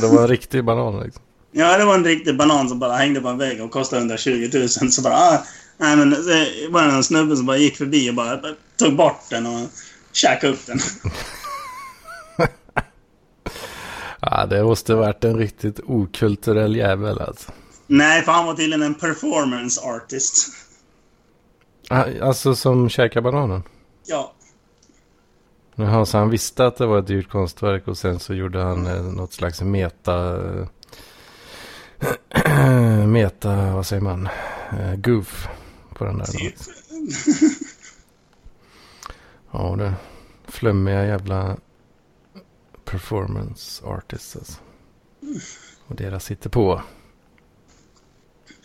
[0.00, 1.22] Det var en riktig banan liksom.
[1.52, 4.50] Ja, det var en riktig banan som bara hängde på en vägg och kostade 120
[4.54, 4.68] 000.
[4.68, 5.14] Så bara...
[5.14, 5.44] Ah,
[5.76, 8.40] nej, men det var en snubbe som bara gick förbi och bara
[8.76, 9.68] tog bort den och
[10.12, 10.78] käkade upp den.
[14.20, 17.52] Ja, det måste varit en riktigt okulturell jävel alltså.
[17.86, 20.48] Nej, för han var tydligen en performance artist.
[21.88, 23.62] Ah, Alltså som käkar bananen?
[24.06, 24.32] Ja.
[25.74, 28.86] Jaha, så han visste att det var ett dyrt konstverk och sen så gjorde han
[28.86, 30.40] eh, något slags meta...
[32.30, 34.28] eh, meta, vad säger man?
[34.72, 35.48] Eh, goof
[35.94, 36.28] på den där.
[39.50, 39.94] Ja, det
[40.48, 41.56] flummiga jävla
[42.84, 44.58] performance artists alltså.
[45.86, 46.82] Och deras sitter på.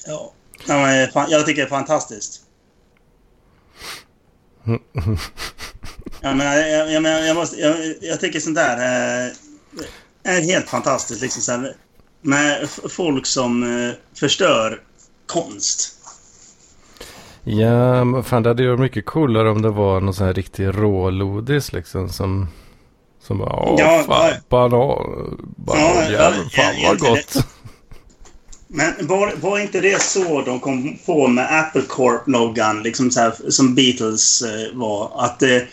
[0.05, 0.33] Ja.
[1.13, 2.41] fan, jag tycker det är fantastiskt.
[6.21, 9.31] Ja, men, jag, jag, men, jag, måste, jag, jag tycker sånt där eh,
[10.23, 11.21] är helt fantastiskt.
[11.21, 11.75] Liksom, så här,
[12.23, 14.81] med folk som eh, förstör
[15.25, 15.89] konst.
[17.43, 20.33] Ja, men fan det hade ju varit mycket coolare om det var någon sån här
[20.33, 22.47] riktig rålodis liksom som...
[23.21, 24.35] Som bara, åh Ja, fan, ja.
[24.49, 27.45] banan, banan, Ja, fan ja, vad gott.
[28.67, 33.33] Men var, var inte det så de kom på med Apple Corp-loggan, liksom så här,
[33.49, 35.11] som Beatles eh, var?
[35.15, 35.67] Att det,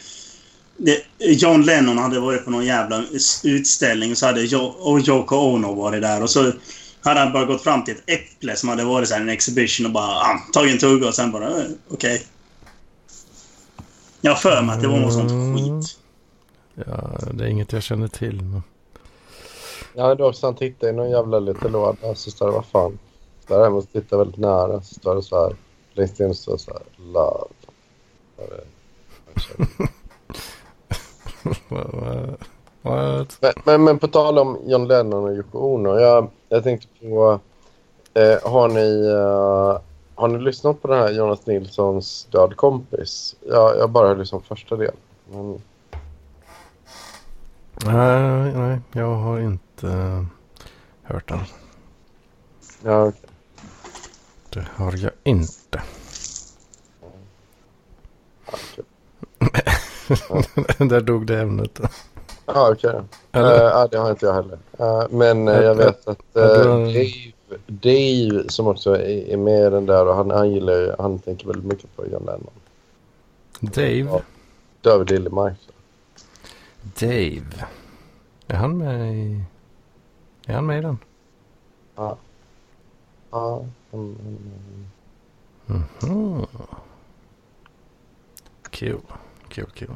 [1.19, 3.05] John Lennon hade varit på någon jävla
[3.45, 6.53] utställning och så hade jo, och Yoko Ono varit där och så
[7.01, 9.87] hade han bara gått fram till ett äpple som hade varit så här, en exhibition
[9.87, 12.23] och bara ah, tagit en tugga och sen bara eh, okej.
[14.21, 15.57] Jag har för mig att det var något sånt Mm.
[15.83, 15.97] skit.
[16.87, 18.43] Ja, det är inget jag känner till.
[18.43, 18.63] Men...
[19.95, 22.15] Jag hade också han tittade i någon jävla liten låda.
[22.15, 22.99] Så står det, vad fan.
[23.47, 24.83] Där jag måste titta väldigt nära.
[24.83, 25.57] Så står det så här.
[25.95, 26.83] Längst in står det så här.
[27.13, 27.45] Love.
[28.37, 28.65] Så är det-
[29.35, 29.89] jag känner- Vad- vad-
[31.27, 31.30] What?
[32.83, 33.27] Men,
[33.65, 35.99] men, men på tal om John Lennon och Yoko Ono.
[35.99, 37.41] Jag, jag tänkte på...
[38.15, 39.81] Eh, har, ni, eh,
[40.15, 43.37] har ni lyssnat på den här Jonas Nilssons Död kompis?
[43.49, 44.97] Jag, jag bara lyssnat på första delen.
[45.31, 45.61] Men,
[47.85, 50.27] Nej, nej, jag har inte
[51.03, 51.41] hört den.
[52.85, 53.31] ja, okej.
[54.51, 55.83] Det har jag inte.
[57.01, 58.85] Ja, okej.
[60.79, 61.81] Där dog det ämnet.
[62.47, 62.91] Ja, okej.
[62.91, 63.03] Okay.
[63.33, 63.65] Eller?
[63.65, 64.59] ja, det har inte jag heller.
[64.79, 67.33] Eh, men uh, Ja, jag vet att uh, Dave,
[67.67, 71.47] Dave, som också är, är med i den där, och han, han gillar han tänker
[71.47, 72.51] väldigt mycket på John Lennon.
[73.61, 73.99] Dave?
[73.99, 74.21] Ja.
[74.81, 75.57] David Liljemark.
[77.01, 77.67] Dave?
[78.47, 79.45] Är han med i...
[80.47, 80.99] Är han med i den?
[81.97, 82.17] Ja.
[83.31, 84.39] Ja, han, han,
[86.03, 86.47] Mhm.
[88.71, 89.01] Kul.
[89.51, 89.95] Kul, kul.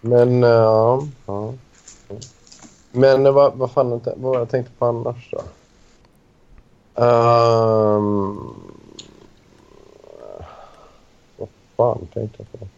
[0.00, 1.06] Men, uh, ja.
[1.26, 1.52] ja.
[2.92, 5.42] Men uh, vad, vad fan vad var jag tänkte på annars då?
[7.04, 8.54] Um,
[11.36, 12.68] vad fan tänkte jag på?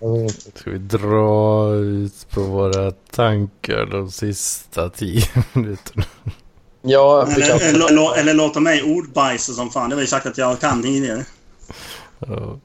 [0.54, 6.04] Ska vi dra ut på våra tankar de sista tio minuterna?
[6.82, 7.26] Ja.
[7.26, 9.90] Eller, eller, eller, eller låta mig ordbajsa som fan.
[9.90, 11.24] Det har jag ju sagt att jag kan tidigare.
[12.18, 12.58] Ja.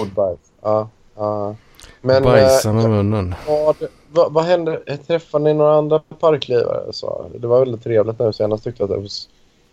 [0.00, 0.38] Ordbajs.
[0.62, 1.56] Ja, ja.
[2.00, 3.34] Men Bajsa eh, med munnen.
[3.46, 3.76] vad,
[4.12, 4.98] vad, vad hände?
[5.06, 6.92] Träffade ni några andra parklivare?
[6.92, 9.28] Så, det var väldigt trevligt nu senast tyckte jag att det var s-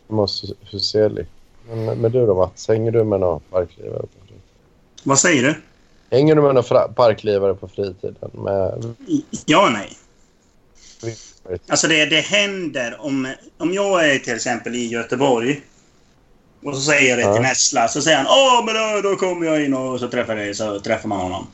[0.08, 1.26] var så Huseli.
[1.70, 4.00] Men, men du då Mats, hänger du med några parklivare?
[4.02, 4.42] På fritiden?
[5.04, 5.56] Vad säger du?
[6.18, 8.16] hänger du med några parklivare på fritiden?
[8.32, 8.96] Med,
[9.46, 9.98] Ja nej.
[11.70, 15.62] Alltså det, det händer om, om jag är till exempel i Göteborg
[16.64, 17.34] och så säger jag det Ja.
[17.34, 17.88] till Nessla.
[17.88, 20.56] Så säger han Åh, men då, då kommer jag in och så träffar jag dig.
[20.56, 21.48] Så träffar man honom.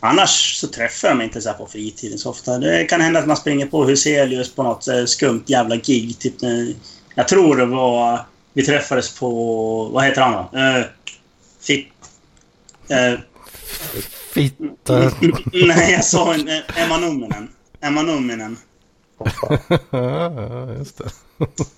[0.00, 2.58] Annars så träffar jag mig inte så här på fritiden så ofta.
[2.58, 6.18] Det kan hända att man springer på Huselius på något eh, skumt jävla gig.
[6.18, 6.74] Typ när,
[7.14, 8.20] jag tror det var...
[8.52, 9.30] Vi träffades på...
[9.92, 10.58] Vad heter han då?
[10.58, 10.84] Uh,
[11.60, 11.88] Fitt...
[12.88, 13.18] eh,
[14.34, 14.98] Fitta.
[15.52, 17.48] nej, jag sa en, eh, Emma Numminen.
[17.80, 18.56] Emma Numminen.
[19.18, 21.10] Ja, just det.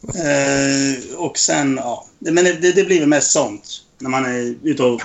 [0.06, 2.06] Eh, och sen, ja.
[2.18, 3.82] Men det, det blir väl mest sånt.
[3.98, 5.02] När man är ute och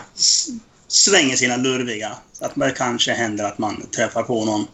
[0.88, 2.11] svänger sina lurviga.
[2.34, 4.65] Så att det kanske händer att man träffar på någon.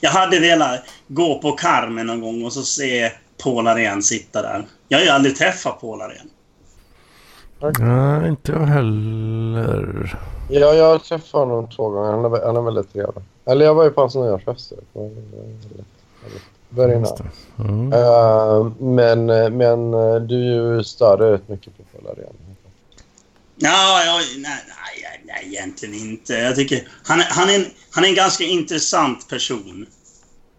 [0.00, 3.12] Jag hade velat gå på Carmen någon gång och så se
[3.42, 4.66] Paul Arén sitta där.
[4.88, 6.30] Jag har ju aldrig träffat Paul Arén.
[7.78, 10.18] Nej, inte jag heller.
[10.50, 12.10] ja, jag har träffat honom två gånger.
[12.12, 13.24] Han är, han är väldigt trevlig.
[13.44, 14.72] Eller jag var ju på hans nyårsfest.
[17.18, 17.62] Det.
[17.62, 17.92] Mm.
[17.92, 22.32] Eh, men, men eh, du är ju större rätt mycket på Paul Arén.
[23.58, 26.32] Ja, ja, nej, nej, nej, egentligen inte.
[26.34, 26.88] Jag tycker...
[27.04, 29.86] Han, är- han, är en, han är en ganska intressant person.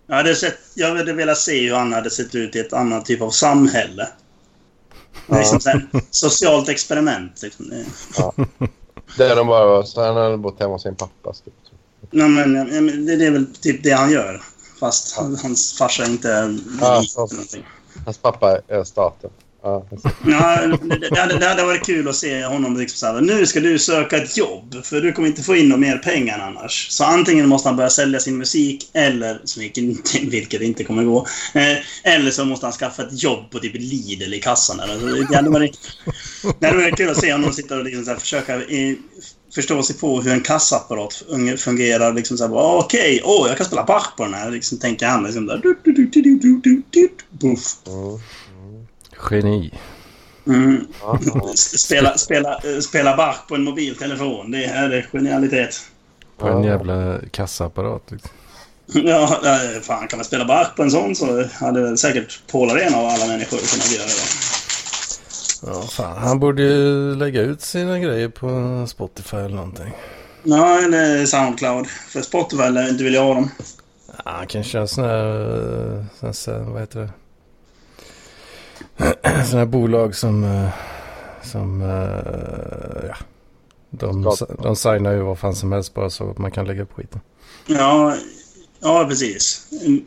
[0.08, 3.06] Jag hade, sett, jag hade velat se hur han hade sett ut i ett annat
[3.06, 4.08] typ av samhälle.
[5.28, 7.42] Det är liksom så här, socialt experiment.
[7.44, 7.70] Liksom.
[7.70, 7.86] Det-
[9.18, 11.34] Det är de bara så han hade bott hemma hos sin pappa.
[11.34, 11.54] Typ.
[12.12, 14.42] Nej, men, ja, men det, det är väl typ det han gör.
[14.80, 17.04] Fast hans farsa inte är Ja.
[18.06, 19.30] Hans pappa är staten.
[19.64, 19.86] Ja.
[20.26, 23.80] Ja, det, det, hade, varit kul att se honom liksom så här, Nu ska du
[23.80, 26.88] söka ett jobb, för du kommer inte få in några mer pengar annars.
[26.92, 31.28] Så antingen måste han börja sälja sin musik, eller, vilket, inte- vilket inte kommer gå.
[31.54, 31.78] Eh,
[32.14, 34.80] eller så måste han skaffa ett jobb på typ Lidl i kassan.
[34.80, 35.28] Eller.
[35.30, 35.80] Det, hade varit,
[36.60, 38.62] det hade varit kul att se honom sitta och liksom så här, försöka
[39.58, 42.14] förstå sig på hur en kassaapparat fun- fungerar.
[42.14, 44.52] Liksom så här, bara, Okej, åh, jag kan spela Bach på den här.
[44.52, 45.24] Liksom, tänker han.
[45.24, 47.76] Liksom, där, du, du, du, du, du, du, du, Buff.
[47.88, 48.88] Mm.
[49.32, 49.74] Geni.
[50.48, 50.88] Mm.
[51.56, 54.52] Spela, spela, eh, spela Bach på en mobiltelefon.
[54.52, 55.82] Det är det genialitet.
[56.38, 58.04] På en jävla kassaapparat.
[58.12, 58.30] Liksom.
[59.08, 59.40] Ja,
[59.82, 63.28] fan kan man spela Bach på en sån så hade säkert Paul Arén av alla
[63.28, 64.67] människor kunnat göra det.
[65.66, 66.18] Ja, fan.
[66.18, 69.94] Han borde ju lägga ut sina grejer på Spotify eller någonting.
[70.44, 71.88] Ja, eller Soundcloud.
[71.88, 73.50] För Spotify lär inte vilja ha dem.
[74.08, 75.26] Ja, han kan köra sån här,
[76.24, 77.10] eh, sån här, vad heter det?
[79.46, 80.70] Sådana här bolag som, eh,
[81.44, 83.16] som, eh, ja.
[83.90, 86.94] De, de signar ju vad fan som helst bara så att man kan lägga upp
[86.94, 87.22] skiten.
[87.66, 88.16] Ja,
[88.80, 89.68] ja precis.
[89.86, 90.06] Mm.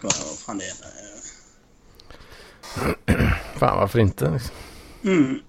[0.00, 0.95] Vad fan det är.
[3.56, 4.30] Fan, varför inte?
[4.30, 4.54] Liksom.
[5.04, 5.40] Mm.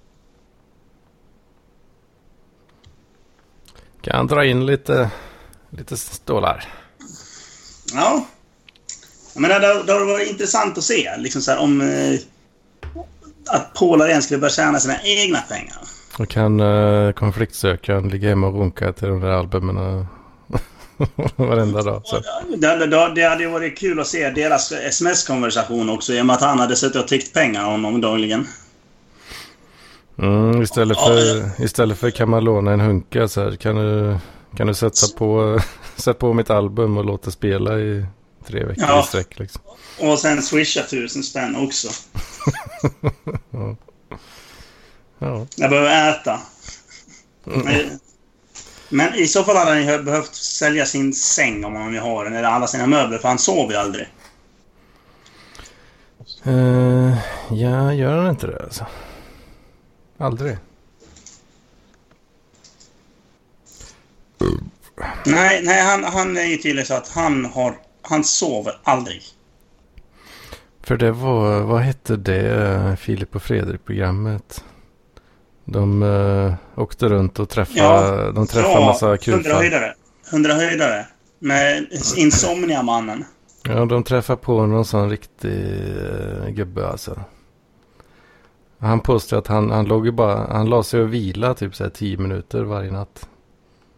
[4.01, 5.11] Kan dra in lite,
[5.69, 6.63] lite stålar?
[7.93, 8.25] Ja.
[9.33, 11.17] Jag menar, det, det har varit intressant att se.
[11.17, 12.19] Liksom så här, om eh,
[13.49, 15.77] att Paul Arén skulle börja tjäna sina egna pengar.
[16.19, 20.05] Och kan uh, konfliktsökaren ligga hemma och runka till de där albumen eh,
[21.35, 22.01] varenda dag?
[22.05, 22.21] Så.
[22.57, 26.33] Det, det, det hade ju varit kul att se deras sms-konversation också i och med
[26.35, 28.47] att han hade suttit och tiggt pengar av honom dagligen.
[30.19, 34.17] Mm, istället, för, istället för kan man låna en hunka så här, kan du,
[34.57, 35.59] kan du sätta på,
[35.95, 38.05] sätta på mitt album och låta spela i
[38.47, 38.99] tre veckor Ja.
[39.03, 39.61] i sträck liksom.
[39.99, 41.87] Och sen swisha tusen spänn också.
[45.19, 45.45] Ja.
[45.55, 46.39] Jag behöver äta.
[47.43, 47.99] Men-
[48.89, 52.25] Men i så fall hade han ju behövt sälja sin säng om han nu har
[52.25, 54.07] den, eller alla sina möbler, för han sover ju aldrig.
[56.43, 57.17] Eh,
[57.49, 58.85] ja, gör han inte det alltså?
[60.17, 60.57] Aldrig.
[65.25, 67.77] Nej, nej han, han är ju tydligen så att han har...
[68.01, 69.21] Han sover aldrig.
[70.83, 74.63] För det var, vad hette det, eh, Filip och Fredrik-programmet?
[75.69, 79.53] De uh, åkte runt och träffade, Ja, de träffade Ja, massa kufar.
[79.53, 79.93] höjdare.
[80.31, 81.05] Hundra höjdare.
[81.39, 81.87] Med
[82.17, 83.25] Insomnia-mannen.
[83.63, 87.19] Ja, de träffade på någon sån riktig uh, gubbe alltså.
[88.79, 91.83] Han påstod att han, han låg ju bara, han la sig och vila typ så
[91.83, 93.29] här tio minuter varje natt.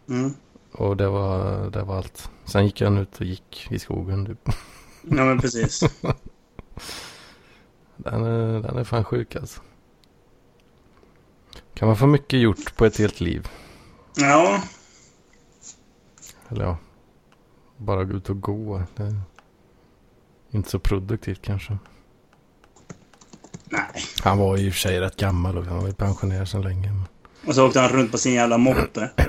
[0.08, 0.34] Mm.
[0.72, 2.30] Och det var, det var allt.
[2.44, 4.54] Sen gick han ut och gick i skogen typ.
[5.02, 5.80] Ja, men precis.
[7.96, 9.60] Den är, den är fan sjuk alltså.
[11.80, 13.48] Kan man få mycket gjort på ett helt liv?
[14.16, 14.62] Ja,
[16.48, 16.76] Eller ja,
[17.76, 18.82] bara gå ut och gå.
[18.96, 19.14] Det är
[20.50, 21.78] inte så produktivt kanske.
[23.64, 23.82] nej.
[24.24, 26.58] Han var ju i och för sig rätt gammal och han var ju pensionerad så
[26.58, 26.92] länge.
[26.92, 27.04] men-
[27.48, 29.10] Och så åkte han runt på sin jävla moppe.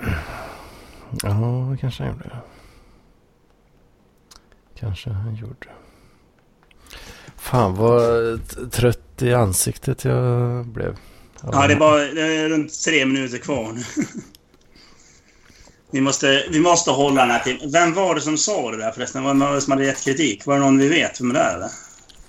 [1.24, 2.36] Ja, det kanske han gjorde.
[4.76, 5.68] Kanske han gjorde.
[7.36, 8.40] Fan vad
[8.72, 10.98] trött i ansiktet jag blev.
[11.52, 13.84] Ja, det är bara det är runt tre minuter kvar nu.
[15.92, 17.70] Vi måste, vi måste hålla den här till.
[17.74, 19.24] Vem var det som sa det där förresten?
[19.24, 20.46] Var det någon som hade gett kritik?
[20.46, 21.70] Var det någon vi vet vem det är eller?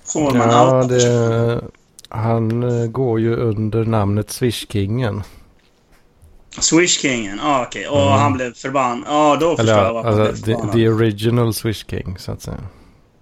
[0.05, 1.61] Får man Ja, det,
[2.09, 5.23] han eh, går ju under namnet Swishkingen.
[6.59, 7.39] Swish-kingen?
[7.43, 7.87] Ja, okej.
[7.87, 8.19] Och Mm.
[8.19, 9.03] han blev förbannad.
[9.07, 12.17] Ja, då förstår Eller jag ja, varför han blev alltså, the, the original Swish King
[12.19, 12.57] så att säga.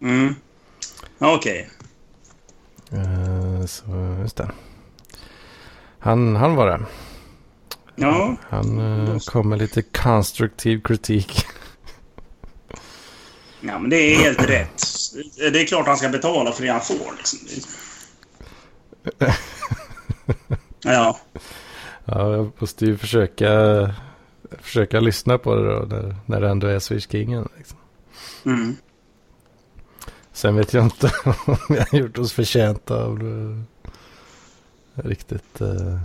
[0.02, 0.36] Mm.
[1.20, 1.70] Okej.
[2.92, 3.84] Eh, så
[4.22, 4.52] just det.
[6.02, 6.86] Han, han var det.
[7.96, 8.36] Ja.
[8.50, 11.46] Han uh, kom med lite konstruktiv kritik.
[13.62, 14.84] ja, men det är helt rätt.
[15.38, 17.18] Det är klart han ska betala för det han får.
[17.18, 17.40] Liksom.
[20.84, 21.20] Ja.
[22.06, 23.50] Ja, jag måste ju försöka,
[24.60, 27.50] försöka lyssna på det då när, när det ändå är Swish Kingen.
[27.58, 27.78] Liksom.
[28.46, 28.76] Mm.
[30.34, 31.12] Sen vet jag inte
[31.46, 33.20] om jag har gjort oss förtjänta av
[35.04, 35.62] riktigt.
[35.62, 36.00] eh,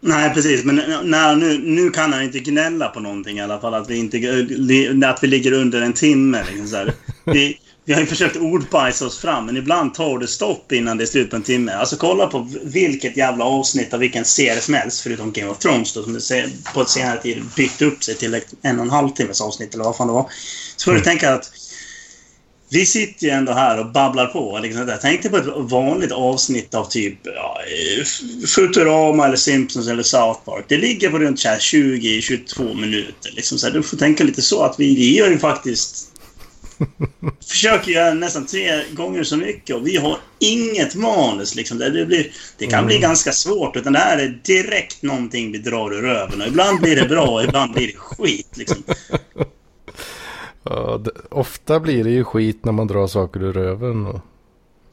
[0.00, 0.64] Nej, precis.
[0.64, 3.74] Men när, nu, nu kan han inte gnälla på någonting i alla fall.
[3.74, 4.16] Att vi, inte,
[5.06, 6.44] att vi ligger under en timme.
[6.52, 6.90] Liksom.
[7.24, 11.04] Vi, vi har ju försökt ordbajsa oss fram, men ibland tar det stopp innan det
[11.04, 11.72] är slut på en timme.
[11.72, 15.92] Alltså kolla på vilket jävla avsnitt av vilken serie som helst, förutom Game of Thrones
[15.92, 19.08] då, som se- på ett senare tid byggt upp sig till en och en halv
[19.08, 20.30] timmes avsnitt, eller vad fan det var.
[20.76, 21.50] Så får du tänka att
[22.70, 24.58] vi sitter ju ändå här och babblar på.
[24.62, 24.98] Liksom där.
[25.02, 28.04] Tänk dig på ett vanligt avsnitt av typ ja, eh,
[28.46, 30.64] Futurama eller Simpsons eller South Park.
[30.68, 33.32] Det ligger på runt så här 20-22 minuter.
[33.32, 36.04] Liksom så här, du får tänka lite så att vi, vi gör ju faktiskt...
[37.48, 41.54] försöker göra nästan tre gånger så mycket och vi har inget manus.
[41.54, 41.78] Liksom.
[41.78, 43.76] Det, blir, det kan bli ganska svårt.
[43.76, 46.40] Utan det här är direkt någonting vi drar ur röven.
[46.40, 48.56] Och ibland blir det bra och ibland blir det skit.
[48.56, 48.82] Liksom.
[50.62, 54.06] Ja, det, ofta blir det ju skit när man drar saker ur röven.
[54.06, 54.20] Och,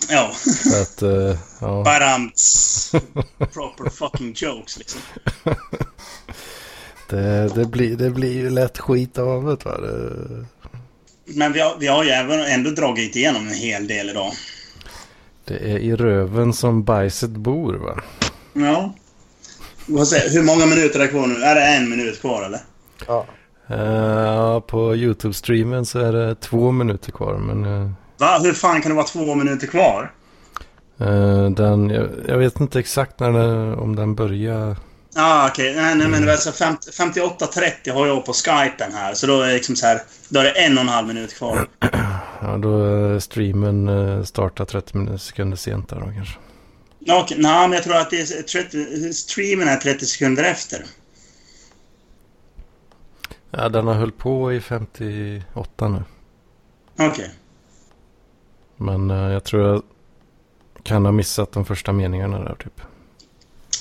[0.09, 0.32] Ja.
[0.63, 1.84] så att, eh, ja.
[1.86, 2.91] Badams.
[3.38, 5.01] Proper fucking jokes liksom.
[7.09, 9.66] det, det, blir, det blir ju lätt skit av det.
[9.66, 9.78] Va?
[9.82, 10.45] det
[11.26, 14.32] Men vi har, vi har ju även ändå dragit igenom en hel del idag.
[15.45, 18.01] Det är i röven som bajset bor va?
[18.53, 18.93] Ja.
[19.86, 21.36] Vad säger, hur många minuter är kvar nu?
[21.36, 22.59] Är det en minut kvar eller?
[23.07, 23.26] Ja.
[23.68, 27.38] Eh, på YouTube-streamen så är det två minuter kvar.
[27.38, 28.39] Men eh, Va?
[28.43, 30.11] Hur fan kan det vara två minuter kvar?
[30.99, 34.76] eh, den, jag, jag vet inte exakt när den, om den börjar.
[35.16, 35.76] Ah, okej.
[35.76, 39.13] Nej, nej, men var alltså 50 58.30 har jag på skypen här.
[39.13, 40.01] Så då är det liksom så här...
[40.30, 41.68] Då är det en och en halv minut kvar.
[42.41, 46.38] Ja, då är streamen startar 30 minuter sekunder sent där då kanske.
[47.09, 50.86] Okej, nej, men jag tror att det är 30, streamen är 30 sekunder efter.
[53.58, 56.03] Ja, den har höll på i 58 nu.
[56.99, 57.30] Okej.
[58.78, 59.82] Men eh, jag tror jag
[60.84, 62.82] kan ha missat de första meningarna där typ.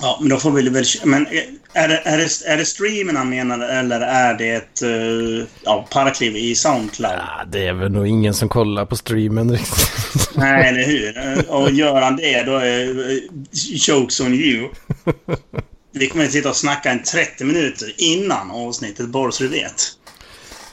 [0.01, 0.85] Ja, men då får vi väl...
[1.05, 1.27] Men
[1.73, 5.87] är det, är det, är det streamen han menar eller är det ett uh, ja,
[5.91, 7.15] parkliv i Soundcloud?
[7.19, 10.31] Ja, det är väl nog ingen som kollar på streamen riktigt.
[10.35, 11.51] Nej, eller hur?
[11.51, 13.19] Och gör han det, då är eh,
[13.89, 14.69] jokes on you.
[15.95, 19.83] Vi kommer att sitta och snacka en 30 minuter innan avsnittet, bara så du vet.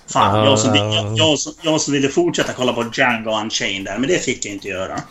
[0.07, 3.97] Fan, jag, som, jag, jag, som, jag som ville fortsätta kolla på Django Unchained där,
[3.97, 5.01] men det fick jag inte göra.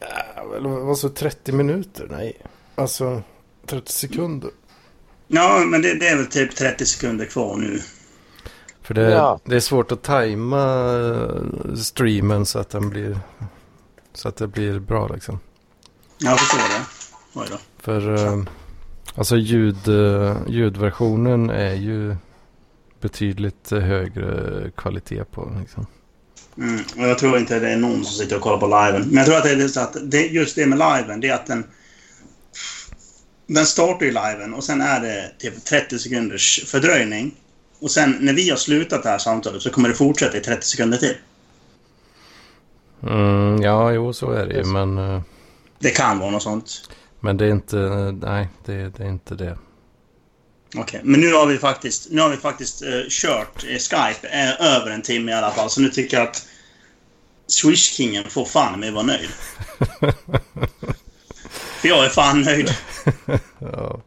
[0.00, 2.06] Ja, väl, vad så 30 minuter?
[2.10, 2.40] Nej.
[2.74, 3.22] Alltså,
[3.66, 4.50] 30 sekunder.
[5.28, 7.80] Ja, men det, det är väl typ 30 sekunder kvar nu.
[8.82, 9.40] För det, Ja.
[9.44, 10.64] det är svårt att tajma
[10.98, 13.18] eh, streamen så att den blir...
[14.14, 15.40] Så att det blir bra liksom.
[16.18, 16.84] Jag förstår det.
[17.34, 17.56] Oj då.
[17.82, 18.42] För eh,
[19.14, 22.16] alltså ljud, eh, ljudversionen är ju
[23.00, 25.86] betydligt eh, högre kvalitet på liksom.
[26.58, 26.80] Mm.
[26.96, 29.08] Och jag tror inte det är någon som sitter och kollar på liven.
[29.08, 31.34] Men jag tror att det är så att det, just det med liven, det är
[31.34, 31.64] att den...
[33.46, 37.34] Den startar ju liven och sen är det typ 30 sekunders fördröjning.
[37.80, 40.66] Och sen när vi har slutat det här samtalet så kommer det fortsätta i 30
[40.66, 41.16] sekunder till.
[43.02, 44.64] Mm, ja, jo så är det ju.
[44.64, 45.20] Men, eh,
[45.78, 46.90] Det kan vara något sånt.
[47.22, 47.76] Men det är inte...
[48.22, 49.58] Nej, det, det är inte det.
[50.76, 54.66] Okej, men nu har vi faktiskt, nu har vi faktiskt eh, kört eh, Skype eh,
[54.76, 55.70] över en timme i alla fall.
[55.70, 56.46] Så nu tycker jag att
[57.46, 59.28] Swish-kingen får fan mig vara nöjd.
[61.80, 62.70] För jag är fan nöjd.
[63.58, 64.00] Ja.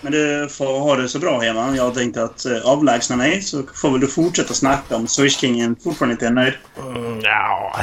[0.00, 1.76] Men du får ha det så bra hemma.
[1.76, 6.12] Jag tänkte att eh, avlägsna mig så får väl du fortsätta snacka om Swish-kingen fortfarande
[6.12, 6.54] inte är nöjd.
[6.78, 7.76] Mm, ja,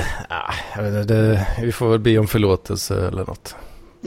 [0.75, 3.55] ja, det, vi får väl be om förlåtelse eller något.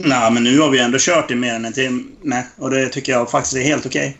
[0.03, 3.11] Nej, men nu har vi ändå kört i mer än en timme och det tycker
[3.11, 4.17] jag faktiskt är helt okej.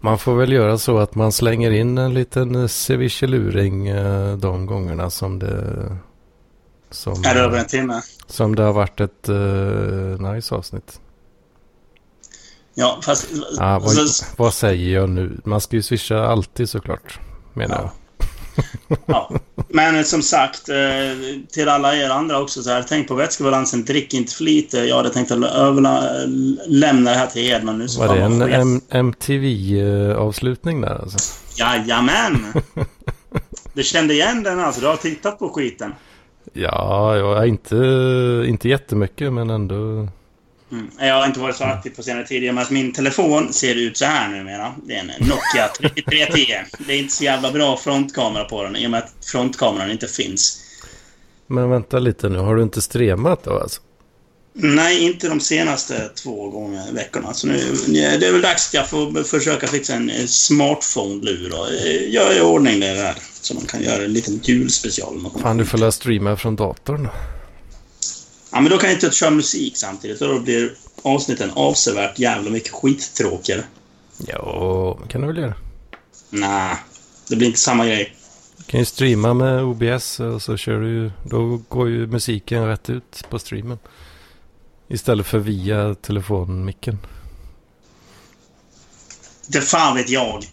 [0.00, 5.10] Man får väl göra så att man slänger in en liten cevicheluring eh, de gångerna
[5.10, 5.96] som det...
[6.90, 8.02] Som, Är det över en timme?
[8.32, 11.00] som det har varit ett uh, nice avsnitt.
[12.74, 13.30] Ja, fast...
[13.58, 15.40] Ah, vad, alltså, vad säger jag nu?
[15.44, 17.20] Man ska ju swisha alltid såklart.
[17.54, 17.90] Menar jag.
[19.06, 19.30] Ja.
[19.68, 20.76] Men som sagt, eh,
[21.52, 22.84] till alla er andra också så här.
[22.88, 24.78] Tänk på vätskebalansen, drick inte för lite.
[24.78, 26.08] Jag hade tänkt att överla-
[26.66, 27.88] lämna det här till Hedman nu.
[27.88, 28.42] så Var det en.
[28.42, 31.18] M- MTV-avslutning där alltså?
[31.58, 32.46] Jajamän!
[33.74, 34.80] Du kände igen den alltså?
[34.80, 35.94] Du har tittat på skiten?
[36.52, 37.76] Ja, jag är inte,
[38.48, 40.08] inte jättemycket men ändå.
[40.72, 40.90] Mm.
[40.98, 42.58] Jag har inte varit så aktiv på senare tid.
[42.58, 44.74] att min telefon ser ut så här numera.
[44.84, 46.46] Det är en Nokia 3310.
[46.86, 50.06] Det är inte så jävla bra frontkamera på den i och med att frontkameran inte
[50.06, 50.58] finns.
[51.46, 53.80] Men vänta lite nu, har du inte streamat då alltså?
[54.54, 57.34] Nej, inte de senaste två gånger veckorna.
[57.34, 57.58] Så nu,
[57.92, 62.34] det är väl dags att jag får försöka fixa en eh, smartphone-lur och eh, göra
[62.34, 63.14] i ordning det där.
[63.40, 65.30] Så man kan göra en liten julspecial.
[65.42, 67.08] Fan, du får la streama från datorn.
[68.52, 70.20] Ja, men då kan jag inte köra musik samtidigt.
[70.20, 70.72] Då blir
[71.02, 73.64] avsnitten avsevärt jävla mycket skittråkigare.
[74.26, 75.54] Ja, kan du väl göra.
[76.30, 76.76] Nej,
[77.28, 78.16] det blir inte samma grej.
[78.56, 82.66] Du kan ju streama med OBS och så kör du ju, då går ju musiken
[82.66, 83.78] rätt ut på streamen.
[84.88, 86.98] Istället för via telefonmicken.
[89.46, 90.44] Det fan vet jag.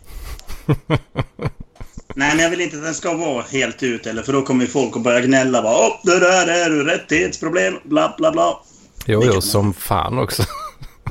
[2.15, 4.65] Nej, men jag vill inte att den ska vara helt ut eller för då kommer
[4.65, 5.61] folk att börja gnälla.
[5.61, 8.59] Bara, Åh, det där är ju rättighetsproblem, bla bla bla.
[9.05, 10.43] Jo, jo, som fan också.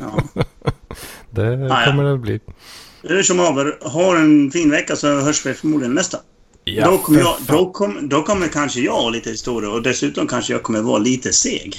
[0.01, 0.43] Ja.
[1.31, 1.83] Det ja.
[1.87, 2.41] kommer det bli.
[3.03, 6.19] Hur som haver, ha en fin vecka så hörs vi förmodligen nästa.
[6.85, 10.53] då, kommer jag, då, kom, då kommer kanske jag ha lite historia och dessutom kanske
[10.53, 11.77] jag kommer vara lite seg.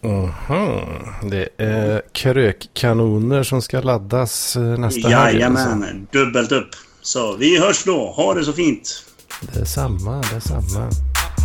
[0.00, 1.30] Mhm.
[1.30, 5.42] Det är krökkanoner som ska laddas eh, nästa helg.
[5.42, 5.68] alltså.
[5.68, 6.68] Jajamän, dubbelt upp.
[7.06, 8.12] Så vi hörs då.
[8.12, 9.04] Ha det så fint.
[9.52, 10.90] Det är samma, det är samma.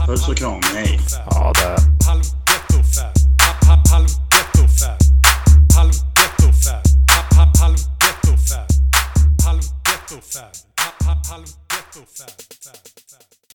[0.08, 0.62] Puss och kram.
[0.74, 1.00] Hej.
[1.30, 3.14] Ja, det Halv ghetto-fab.
[3.90, 4.22] Halv-